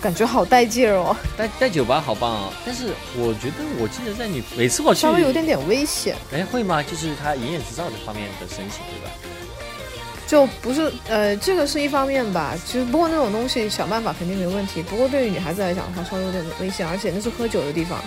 [0.00, 2.52] 感觉好带劲儿哦，带带酒吧好棒哦。
[2.64, 6.14] 但是我觉得，我记得在女每次我去，稍微有点点危险。
[6.32, 6.82] 哎，会吗？
[6.82, 9.10] 就是他营业执照这方面的申请，对吧？
[10.28, 12.54] 就不是呃，这个是一方面吧。
[12.64, 14.80] 其实不过那种东西想办法肯定没问题。
[14.80, 18.00] 不过对于女孩子来讲的话，稍微有点危险，而且那是喝酒的地方。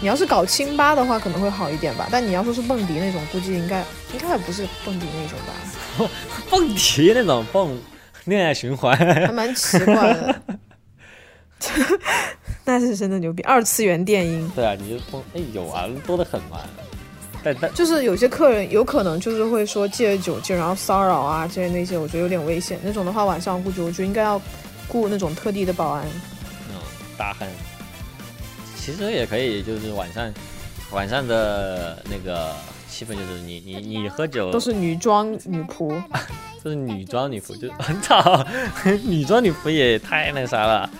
[0.00, 2.08] 你要是搞清吧的话，可能会好一点吧。
[2.10, 3.80] 但你要说是蹦迪那种，估计应该
[4.12, 6.10] 应该也不是蹦迪那种吧。
[6.50, 7.78] 蹦迪那种蹦
[8.24, 10.40] 恋爱循环，还蛮奇怪的。
[12.66, 14.50] 那是真的牛逼，二次元电音。
[14.54, 16.60] 对啊，你就蹦，哎，有啊，多得很嘛。
[17.42, 22.78] 但但就是有些客人有可能就是会说借着酒劲，然后骚扰啊这些那些，我觉得有点危险。
[22.82, 24.40] 那种的话，晚上估计我觉得应该要
[24.88, 26.04] 雇那种特地的保安。
[26.70, 26.76] 嗯，
[27.18, 27.46] 大汉。
[28.84, 30.30] 其实也可以，就是晚上
[30.90, 32.52] 晚上的那个
[32.88, 35.88] 气氛，就是你你你喝酒都是女装女仆，
[36.62, 38.46] 都是女装女仆，就很吵，
[39.04, 40.90] 女装女仆也太那啥了。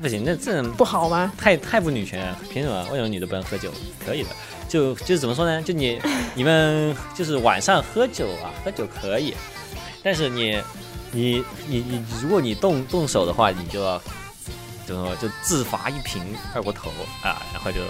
[0.00, 1.30] 不行，那这不好吗？
[1.36, 2.82] 太太不女权，凭什么？
[2.84, 3.70] 为什么女的不能喝酒？
[4.06, 4.28] 可以的，
[4.68, 5.60] 就就是怎么说呢？
[5.60, 6.00] 就你
[6.34, 9.34] 你们就是晚上喝酒啊，喝酒可以，
[10.02, 10.62] 但是你
[11.10, 14.00] 你你你，如果你动动手的话，你就要
[14.88, 15.16] 怎么说？
[15.16, 16.22] 就自罚一瓶
[16.54, 16.90] 二锅头
[17.22, 17.80] 啊，然后就，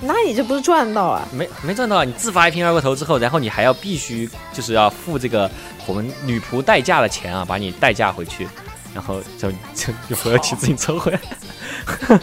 [0.00, 1.26] 那你这不是赚到啊？
[1.32, 2.04] 没没赚到啊！
[2.04, 5.50] 你自罚一瓶二锅头之后，然后你还要必须就是要付这个
[5.86, 8.46] 我们女仆代驾的钱啊，把你代驾回去。
[8.94, 11.20] 然后就就就回去自行车回来，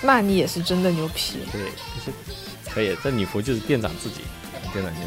[0.00, 1.40] 那你也是真的牛皮。
[1.52, 2.96] 对，就是可以。
[3.04, 4.22] 这女仆就是店长自己，
[4.72, 5.00] 店长就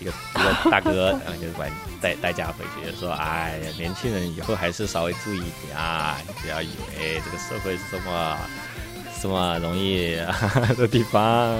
[0.00, 8.36] 一个一个大哥，然后就把你带带家回去，就说：“哎呀，年轻人以后还是稍微注意一点啊，你不要以为这个社会是这么
[9.22, 10.16] 这么容易
[10.78, 11.58] 的地方，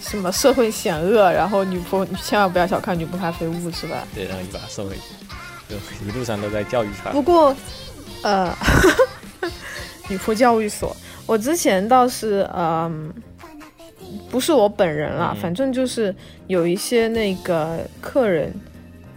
[0.00, 4.06] 什么社会险恶，然后女仆你千万不要小看女仆咖啡屋，是吧？
[4.14, 5.02] 对，然后你把他送回去。”
[5.68, 5.74] 就
[6.06, 7.10] 一路上都在教育他。
[7.10, 7.52] 不过，
[8.22, 8.56] 呃，
[10.08, 13.12] 女仆教育所，我之前倒是，嗯，
[14.30, 16.14] 不是我本人啦，反正就是
[16.46, 18.52] 有一些那个客人，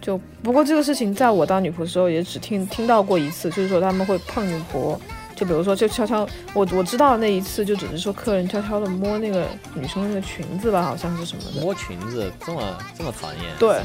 [0.00, 4.98] 就不过这个事情在我当女仆的时候也只听听到过一次，就是说他们会碰女仆，
[5.34, 11.60] 就比如说就悄悄，我我知道那一次就只是说客人悄悄的摸那个女生那个裙子吧，好像是什么的。
[11.60, 13.42] 摸裙子这么这么讨厌？
[13.58, 13.80] 对，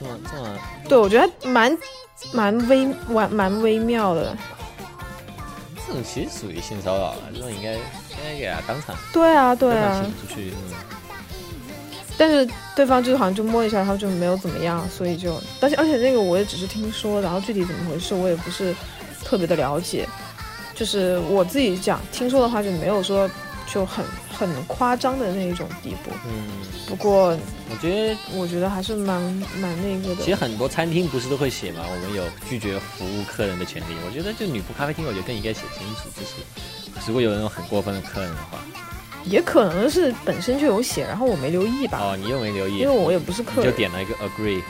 [0.00, 1.76] 这么这么，对我觉得蛮。
[2.32, 4.36] 蛮微蛮蛮微妙的，
[5.86, 7.76] 这种其实属于性骚扰了，这种应该
[8.18, 10.52] 应该给他当场对啊对啊出去，
[12.16, 18.74] 但是对方就是好像就摸一下，然后就没有怎么样，所以就而且而且那个我也只是听说，然后具体怎么回事我也不是
[19.24, 20.08] 特别的了解，
[20.74, 23.30] 就是我自己讲听说的话就没有说
[23.66, 24.04] 就很。
[24.38, 26.46] 很夸张的那一种地步，嗯，
[26.86, 27.36] 不过
[27.68, 29.20] 我觉得，我觉得还是蛮
[29.60, 30.22] 蛮那个的。
[30.22, 31.82] 其实很多餐厅不是都会写嘛？
[31.92, 33.96] 我们有拒绝服务客人的权利。
[34.06, 36.34] 我觉得就女仆咖啡厅，我觉得更应该写清楚，就是
[37.08, 38.58] 如果有那种很过分的客人的话，
[39.24, 41.98] 也可能是本身就有写，然后我没留意吧。
[42.00, 44.62] 哦，你又没留意，因为我也不是客人，就点了一个 agree，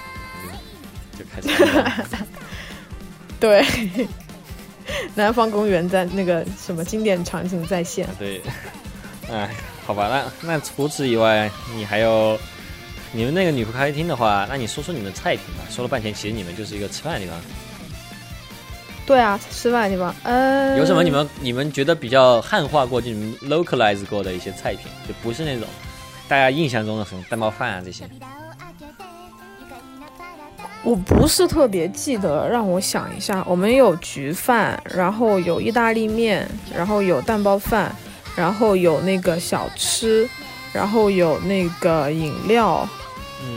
[1.18, 2.24] 就开始。
[3.38, 3.64] 对，
[5.14, 8.08] 南方公园在那个什么经典场景再现。
[8.18, 8.40] 对。
[9.30, 12.38] 哎，好吧，那那除此以外，你还有
[13.12, 15.64] 你们那个女仆咖啡厅的话，那你说说你们菜品吧。
[15.68, 17.38] 说了半天，其实你们就是一个吃饭的地方。
[19.08, 20.14] 对啊，吃饭的地方。
[20.22, 25.66] 呃，有什么你们你们觉得比较汉化过、你们 localize 过的一些菜品，就不是那种
[26.28, 28.04] 大家印象中的什么蛋包饭啊这些？
[30.84, 33.42] 我不是特别记得，让我想一下。
[33.48, 36.46] 我们有焗饭，然后有意大利面，
[36.76, 37.90] 然后有蛋包饭。
[38.36, 40.28] 然后有那个小吃，
[40.72, 42.88] 然后有那个饮料，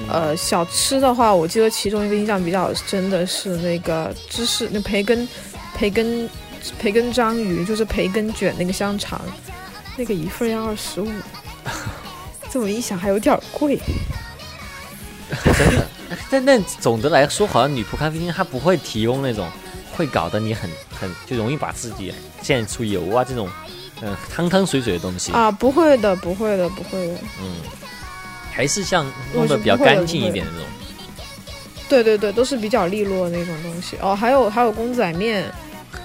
[0.08, 5.28] 呃，小吃的话，我记得其中一个印象比较深的是那个芝士，那培根，
[5.76, 6.30] 培根，
[6.80, 9.22] 培根章鱼，就是培根卷那个香肠，
[9.98, 11.10] 那个一份要二十五，
[12.50, 13.80] 这么一想还有点贵。
[15.32, 15.88] 真的，
[16.30, 19.50] 但但总的来说，好像女仆咖啡厅它不会提供那种
[19.96, 20.70] 会搞得你很
[21.00, 23.50] 很就容易把自己溅出油啊这种。
[24.04, 27.14] 嗯，汤汤水水的东西啊，不会的，不会的，不会的。
[27.40, 27.56] 嗯，
[28.52, 30.68] 还是像弄得比较干净一点的那种。
[31.90, 33.98] 对对对，都是比较利落的那种东西。
[34.02, 35.52] 哦，还有还有公仔面，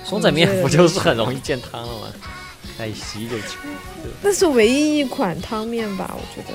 [0.09, 2.07] 公仔面不就是很容易见汤了吗？
[2.78, 3.59] 来洗就行。
[4.20, 6.14] 那是唯一一款汤面吧？
[6.16, 6.55] 我觉得。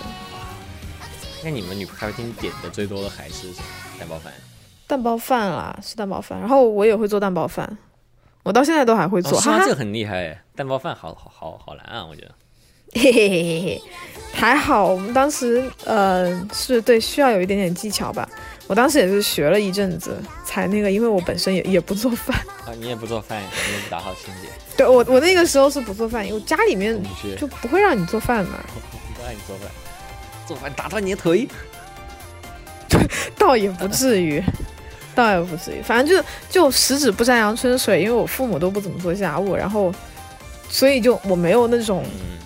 [1.44, 3.48] 那你们女咖啡厅点的最多的还是？
[3.98, 4.34] 蛋包饭。
[4.86, 6.40] 蛋包饭啦，是蛋包饭。
[6.40, 7.78] 然后我也会做蛋包饭。
[8.44, 12.32] 我到现在都还会做，哈，这个很厉害，蛋包饭好好好好难啊，我觉得。
[12.94, 13.82] 嘿嘿嘿嘿嘿，
[14.34, 18.28] 还好我们当时呃是对需要有一点点技巧吧。
[18.68, 22.36] 我当时也是学了一阵子才那个，因为我本身也也不做饭
[22.66, 24.48] 啊，你也不做饭，你也不打好清洁。
[24.78, 26.98] 对我我那个时候是不做饭，因为家里面
[27.38, 28.60] 就不会让你做饭嘛。
[29.14, 29.68] 不让你做饭，
[30.48, 31.48] 做饭打断你的腿。
[33.38, 34.42] 倒也不至于，
[35.16, 39.94] 倒也不至于，反正就就十指不沾阳春水，因为我父母都不怎么做家务，然后
[40.70, 42.38] 所以就我没有那种嗯，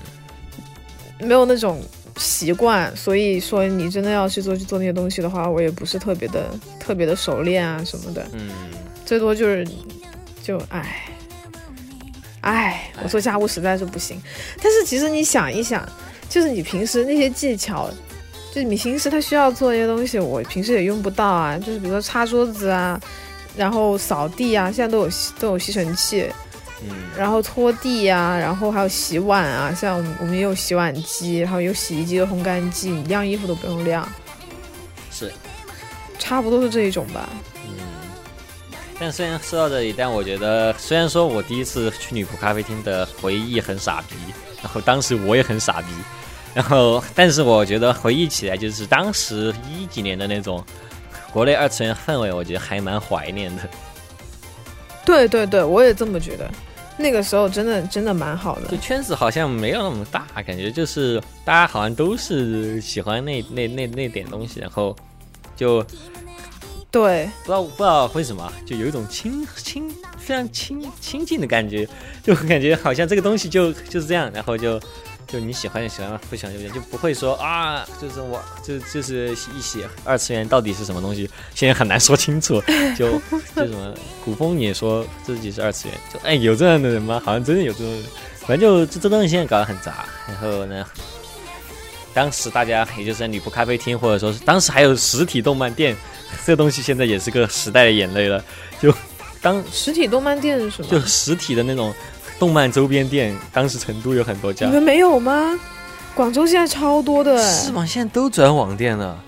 [1.20, 1.82] 没有那种
[2.18, 6.50] 习惯，所以说你真的要去做去做那些东西的话，我也不是特别的
[6.80, 8.50] 特别的熟练啊什么的，嗯，
[9.06, 9.68] 最多就是
[10.44, 11.02] 就唉。
[12.42, 14.22] 唉，我做家务实在是不行。
[14.62, 15.84] 但是其实你想一想，
[16.30, 17.90] 就是你平时那些技巧，
[18.54, 21.58] 就是你平时他需要做一些东西，我平时也用不到啊。
[21.58, 23.02] 就是比如说擦桌子啊，
[23.58, 25.10] 然后扫地啊，现在都有
[25.40, 26.32] 都有吸尘器，
[26.82, 34.08] 嗯，然后拖地呀、然后还有洗碗啊，像我们我们也有洗碗机，然后有洗衣机和烘干机，你晾衣服都不用晾，
[35.12, 35.32] 是，
[36.20, 37.30] 差不多是这一种吧。
[37.66, 37.86] 嗯。
[39.00, 44.16] 但虽然说到这里，但我觉得，虽然说我第一次去女仆咖啡厅的回忆很傻逼，
[44.62, 45.88] 然后当时我也很傻逼，
[46.54, 50.64] 然后，但是我觉得回忆起来，就是当时一几年的那种
[51.34, 53.64] 国内二次元氛围，我觉得还蛮怀念的。
[55.06, 56.50] 对对对，我也这么觉得。
[56.98, 58.78] 那个时候真的真的蛮好的就。
[58.78, 64.96] 圈子好像没有那么大，感觉就是大家好像都是喜欢那那那那点东西，然后
[65.58, 65.86] 就
[66.90, 71.86] 对，不知道不知道为什么，就有一种亲亲非常亲亲近的感觉，
[72.24, 74.80] 就感觉好像这个东西就就是这样，然后就
[75.28, 82.62] 就你喜欢就喜欢，不喜欢就不喜欢，就不会说啊，就是我就就是一些二次元到底是什么东西，现在很难说清楚。
[82.98, 83.20] 就
[83.56, 87.22] 就什么古风也说自己是二次元，就哎有这样的人吗？
[87.24, 88.04] 好像真的有这种人，
[88.42, 90.86] 反正就这这东西现在搞得很杂，然后呢。
[92.14, 95.94] 当时大家也就是在女仆咖啡厅，或者说是当时还有实体动漫店，
[96.46, 98.42] 这东西现在也是个时代的眼泪了。
[98.80, 98.94] 就
[99.42, 100.90] 当实体动漫店是什么？
[100.90, 101.94] 就实体的那种
[102.40, 104.74] 动漫周边店，当时成都有很多家你。
[104.74, 105.60] 们没有吗？
[106.14, 107.86] 广州现在超多的，是吗？
[107.86, 109.22] 现在都转网店了。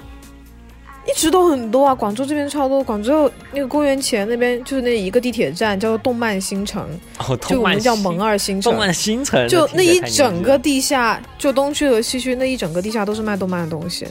[1.05, 1.95] 一直都很多啊。
[1.95, 6.85] 广州这边超多，广州那个公园前那边就是那一个地铁站，叫做动漫新城，
[7.19, 8.79] 哦，就我们叫萌二新城动。
[8.79, 14.05] 漫新城，就那一整个地下，就东区和西区那一整个地下都是卖动漫的东西。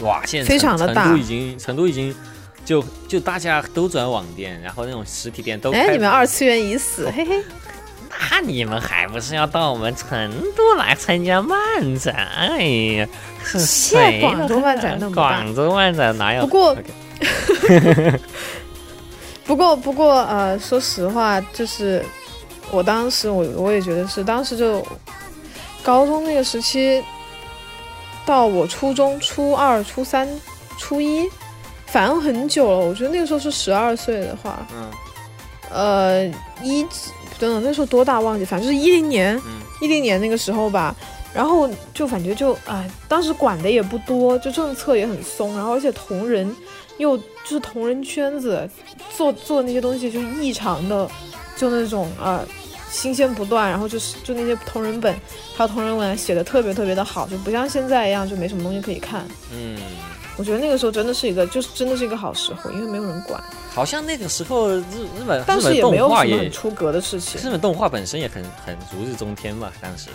[0.00, 2.14] 哇，现在非常的大都已经成都已经
[2.64, 7.42] 就就大家都转网店，然后那种实体店都哎，你们二次元已死，嘿嘿。
[8.30, 11.58] 那你们还不是要到我们成都来参加漫
[11.98, 12.14] 展？
[12.36, 13.08] 哎呀，
[13.42, 16.42] 是谁广州漫展那么大广州漫展哪有？
[16.42, 16.76] 不过
[19.44, 22.04] 不过不过呃，说实话，就是
[22.70, 24.86] 我当时我我也觉得是，当时就
[25.82, 27.02] 高中那个时期，
[28.24, 30.28] 到我初中初二、初三、
[30.76, 31.28] 初一，
[31.86, 32.78] 反正很久了。
[32.78, 34.90] 我觉得那个时候是十二岁的话，嗯
[35.70, 36.26] 呃，
[36.62, 36.86] 一
[37.38, 40.94] 几等等那时候多大忘记，反正就是一零年，嗯一零年那个时候吧。
[41.34, 46.50] 然后就感觉就哎，当时管的也不多，就政策也很松，然后而且同人
[46.96, 48.68] 又就是同人圈子
[49.14, 51.08] 做做那些东西就异常的，
[51.54, 52.44] 就那种呃
[52.90, 55.14] 新鲜不断，然后就是就那些同人本
[55.54, 59.24] 还有同人文写的特别特别的好，就不像现在一样就没什么东西可以看。
[59.52, 59.78] 嗯，
[60.38, 63.42] 我觉得那个时候真的是一个就是真的是一个好时候，因为没有人管，
[63.74, 64.80] 好像那个时候日
[65.18, 67.40] 日本但是日本动也没有什么很出格的事情。
[67.42, 70.10] 日本动画本身也很很如日中天嘛，当时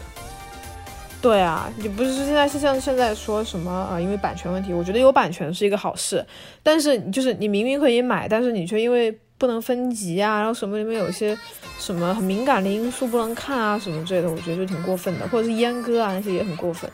[1.22, 6.26] 对啊，你不是现在是像现在说什么啊、呃因为版权问题，我觉得有版权是一个好事，
[6.64, 11.38] 但是就是你明明可以买，但是你却因为不能分级啊，然后什么里面有一些
[11.80, 16.90] 什么很敏感的因素不能看啊什么之类的，我觉得就挺过分的，或者是阉割啊那些也很过分。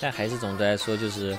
[0.00, 1.36] 但还是总的来说就是。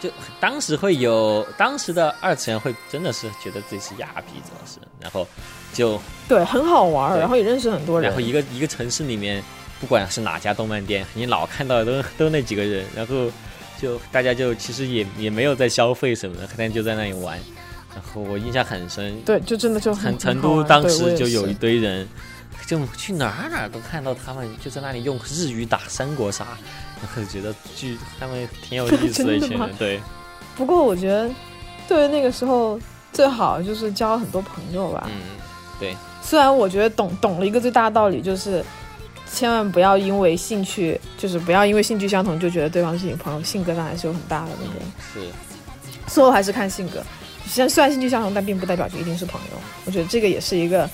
[0.00, 0.08] 就
[0.40, 5.26] 当时会有当时的二次元会真的是觉得自己是亚逼，主要是，然后
[5.72, 8.08] 就对，很好玩然后也认识很多人。
[8.08, 9.42] 然后一个一个城市里面，
[9.80, 13.30] 不管是哪家动漫店，你老看到的都 都那几个人，然后
[13.80, 17.38] 就大家就其实也也没有在消费什么的，但就在那里玩。
[17.94, 22.06] 然后我印象很深，对，就真的就很成都当时就有一堆人，
[22.66, 26.46] 就去哪儿哪儿都看到他们就在那里用日语打三国杀，
[27.00, 30.00] 然后觉得巨他们挺有意思的一群人， 对，
[30.56, 31.30] 不过我觉得，
[31.88, 32.78] 对于那个时候
[33.12, 35.06] 最好就是交很多朋友吧。
[35.08, 35.22] 嗯，
[35.80, 38.62] 对虽然我觉得懂懂了一个最大的道理，就是
[39.32, 47.02] 千万不要因为兴趣，就是不要因为兴趣相同就觉得对方是你朋友，性格上还是有很大的那个，嗯是，最后还是看性格。
[47.46, 49.58] 虽然虽然兴趣相同，但并不代表就一定是朋友。
[49.86, 50.88] 我觉得这个也是一个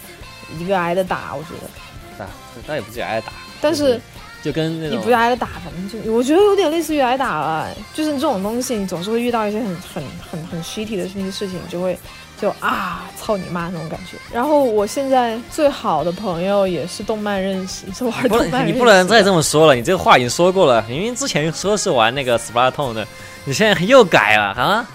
[0.58, 1.68] 一个挨的打，我觉得。
[2.16, 2.26] 打
[2.68, 4.00] 那也不至于挨打，但是
[4.40, 7.68] 就跟那种你不是挨着打，反正就我觉得有点类似于挨打了。
[7.92, 11.98] 就是这种东西，你总是会遇到一些很很很很 shitty 的那些事情，就会
[12.40, 14.16] 就啊操你妈那种感觉。
[14.32, 20.80] 然后我现在最好的朋友也是动漫认识，是玩不动漫你不能再这么说了，你这个话已经说过了。
[20.88, 23.04] 明明之前说是玩那个 Splatoon 的，
[23.44, 24.88] 你现在又改了啊？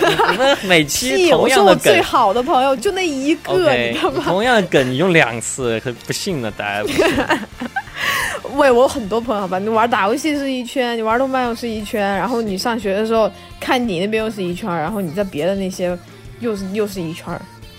[0.00, 4.22] 你 你们每期屁，同我说样的梗我最好的朋友就那一个你知道吗？
[4.24, 7.04] 同样的梗你用两次，可不信了，大家不信。
[8.54, 9.58] 喂，我有很多朋友，好吧？
[9.58, 15.96] 你玩打游戏是一圈，你玩动漫又是一圈，然后你上学的时候看你那边又是一圈，然后你在别的那些
[16.40, 17.26] 又是又是一圈，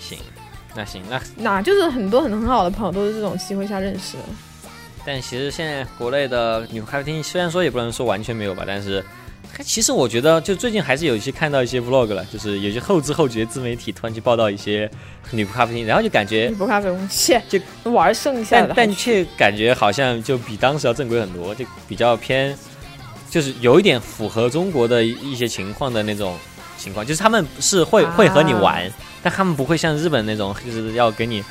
[0.00, 0.18] 行，
[0.74, 4.24] 那行，那那就是很多很很好的朋友都是这种机会下认识的。
[5.06, 9.04] 但其实现在国内的女咖啡厅，虽然说也不能说完全没有吧，但是
[9.62, 14.90] 其实我觉得，就最近还是有一些看到一些 vlog 了，就是有些后知后觉自媒体突然去报道一些
[15.30, 22.56] 女仆咖啡厅，然后就感觉女仆咖啡厅，切，就玩剩下的但但，却感觉好像就比当时要正规很多，就比较偏，
[23.30, 26.36] 就是有一点符合中国的一一些情况的那种
[26.76, 28.90] 情况，就是他们是会会和你玩，
[29.22, 31.42] 但他们不会像日本那种，就是要给你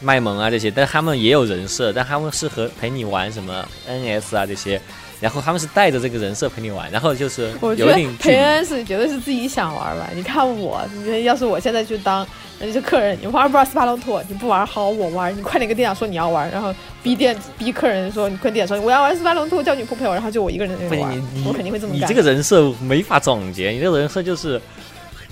[0.00, 4.80] 卖萌啊这些，但他们也有人设，但他们是和陪你玩什么 NS 啊这些，
[5.20, 8.34] 然后他们是带着这个人设陪你玩，然后就是我觉得有一定距离。
[8.34, 10.08] 培恩是绝对是自己想玩吧。
[10.14, 10.86] 你看我，
[11.24, 12.26] 要是我现在去当
[12.60, 14.22] 人家客人，你玩不玩斯巴龙托？
[14.28, 15.34] 你不玩，好，我玩。
[15.36, 22.00] 你快点跟店长说你要玩，然后逼店逼客人说你快点说我要玩斯巴龙托，叫女仆陪我，然后就我一个人在那玩你，我肯定会这么你。
[22.00, 24.60] 这个人设没法总结，你这个人设就是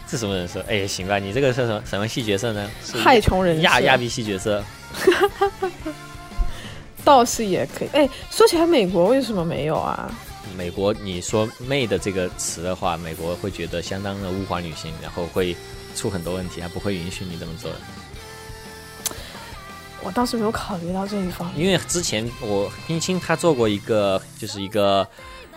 [0.08, 0.64] 这什么人设？
[0.66, 2.70] 哎，行吧，你这个是什么什么系角色呢？
[2.82, 4.64] 是太穷人设亚亚比系角色。
[7.04, 7.88] 倒是也可以。
[7.92, 10.10] 哎，说起来，美国为什么没有啊？
[10.56, 15.56] 美国，你说“妹”的这个词的话，美国会觉得相当的物化女性，然后会
[15.96, 17.76] 出很多问题，还不会允许你这么做的。
[20.02, 21.66] 我倒是没有考虑到这一方面。
[21.66, 25.04] 因为之前我冰清他做过一个，就是一个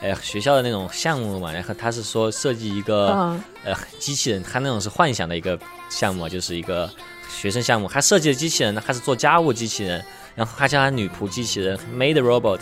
[0.01, 6.89] 呃学校的那种项目嘛，然后他是说设计一个、嗯，呃机器人，他那种是幻想的一个项目，就是一个
[7.29, 7.87] 学生项目。
[7.87, 10.03] 他设计的机器人呢，他是做家务机器人，
[10.37, 12.61] 然后他叫他女仆机器人 Made robot，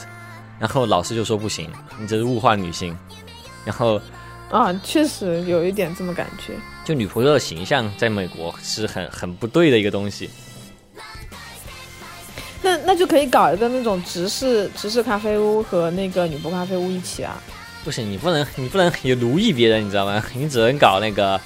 [0.57, 1.69] 然后老师就说不行，
[1.99, 2.97] 你这是物化女性，
[3.63, 4.01] 然后。
[4.49, 6.53] 啊，确实有一点这么感觉。
[6.85, 10.29] 就女仆的形象在美国是很很不对的一个东西。
[12.61, 17.41] 那那就可以搞一个那种直视直视咖啡屋和那个女仆咖啡屋一起啊。
[17.83, 20.23] 不行，你不能你不能也奴役别人，你知道吗？
[20.33, 21.41] 你只能搞那个，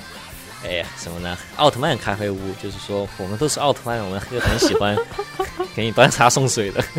[0.64, 1.38] 哎呀什么呢？
[1.57, 4.95] 奥特曼咖啡屋，就是说我们都是奥特曼，我们就很喜欢
[5.76, 6.84] 给你端茶送水的。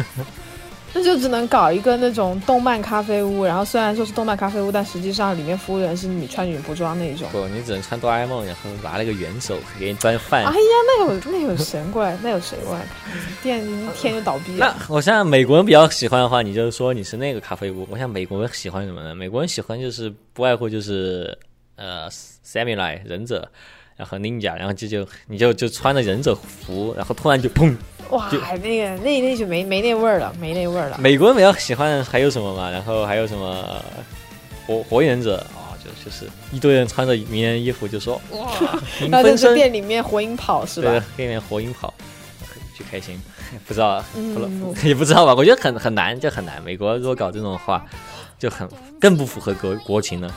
[0.93, 7.29] 那就只能搞一个那种动漫咖啡屋，然后虽然说是动漫咖啡屋，但实际上里面服务员是你穿女仆装那种。
[7.31, 10.43] 不，你只能穿哆啦 A 梦，然后拿了个圆手给你端饭。
[10.51, 10.59] 哎呀，
[10.89, 13.23] 那有那有神怪，那有谁过来看？
[13.41, 14.77] 店一天就倒闭那了。
[14.89, 17.87] 我想美国人比较喜欢的话，你就是说你是那个咖啡屋。
[17.89, 19.15] 我想美国人喜欢什么呢？
[19.15, 21.39] 美国人喜欢就是不外乎就是
[21.81, 22.09] 呃
[22.45, 23.51] samurai 忍者，
[23.97, 27.75] 然后 ninja，然后就就你就就穿着忍者服，然后突然就砰。
[28.11, 28.29] 哇，
[28.63, 30.99] 那个那那就没没那味儿了，没那味儿了。
[30.99, 32.71] 美国人比较喜欢还有什么嘛？
[32.71, 33.83] 然后还有什么呃
[34.67, 38.53] 火火影忍者啊、就就是一堆人穿着名人衣服，就说哇，
[39.01, 41.95] 您然后在这分身店里面火影跑是对吧？，店里面火影跑，
[42.79, 43.21] 就开心。
[43.67, 44.05] 不知道，
[44.85, 45.35] 也不知道吧？
[45.35, 46.63] 我觉得很很难，就很难。
[46.63, 47.85] 美国如果搞这种的话，
[48.39, 48.69] 就很
[49.01, 50.33] 更不符合国国情了。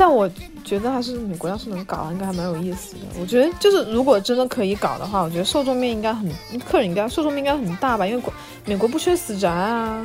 [0.00, 0.26] 但我
[0.64, 3.00] 觉得还是美国要是能搞，应该还蛮有意思的。
[3.20, 6.26] 我觉得就是如果真的可以搞的话，我觉得受众面应该很，
[6.60, 8.32] 客人应该受众面应该很大吧，因为国
[8.64, 10.02] 美国不缺死宅啊。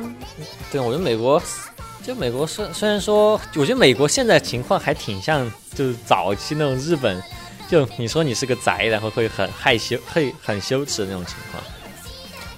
[0.70, 1.42] 对，我觉得美国，
[2.02, 7.18] 就美国虽虽然说，我觉得美国现在情况还挺像，就是早期那种日本，
[7.66, 11.64] 就你说你是个宅，然后会很害羞，会很羞耻的那种情况。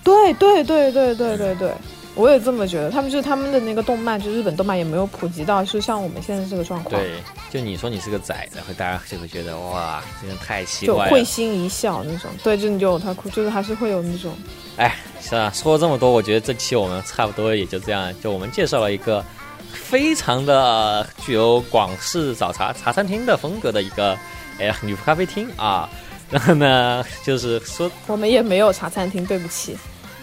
[0.03, 1.73] 对对对对对对对，
[2.19, 2.91] 我也这么觉得。
[2.91, 7.13] 他们就是他们的那个动漫，就日本动漫也没有普及到，就像我们现在这个状况，对，
[7.49, 11.11] 就你说你是个仔，然后大家就会觉得哇，真的太奇就怪了。
[11.13, 12.29] 会心一笑那种。
[12.43, 14.35] 对，就你就有他哭，就是还是会有那种。
[14.77, 19.25] 哎，是啊，说了这么多，我觉得这期我们差不多也就这样，就我们介绍了一个
[19.73, 24.19] 非常的具有广式早茶茶餐厅的风格的一个
[24.59, 25.89] 哎女仆咖啡厅啊。
[26.31, 29.79] 然后呢，就是说我们也没有茶餐厅，对不起，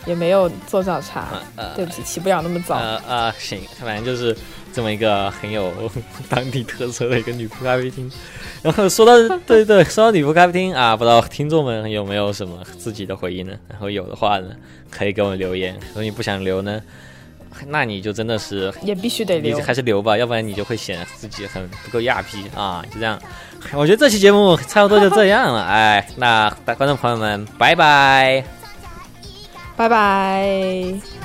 [0.06, 2.76] 也没有做早茶，呃对不起，起不了那么早。
[2.78, 4.36] 呃呃，行，反正就是
[4.74, 5.72] 这么一个很有
[6.30, 8.12] 当地特色的一个女仆咖啡厅。
[8.62, 13.54] 然后说到对对，说到女仆咖啡厅啊，不知道听众们有没有什么自己的回忆呢？
[13.70, 14.48] 然后有的话呢，
[14.90, 15.74] 可以给我们留言。
[15.90, 16.82] 如果你不想留呢，
[17.68, 19.62] 那你就真的是也必须得留你。
[19.62, 22.84] 还是留吧，要不然你就会显得自己很不够亚逼啊！
[22.92, 23.20] 就这样，
[23.74, 25.64] 我觉得这期节目差不多就这样了。
[25.64, 28.65] 哎，那观众朋友们，拜拜。
[29.76, 31.16] 拜拜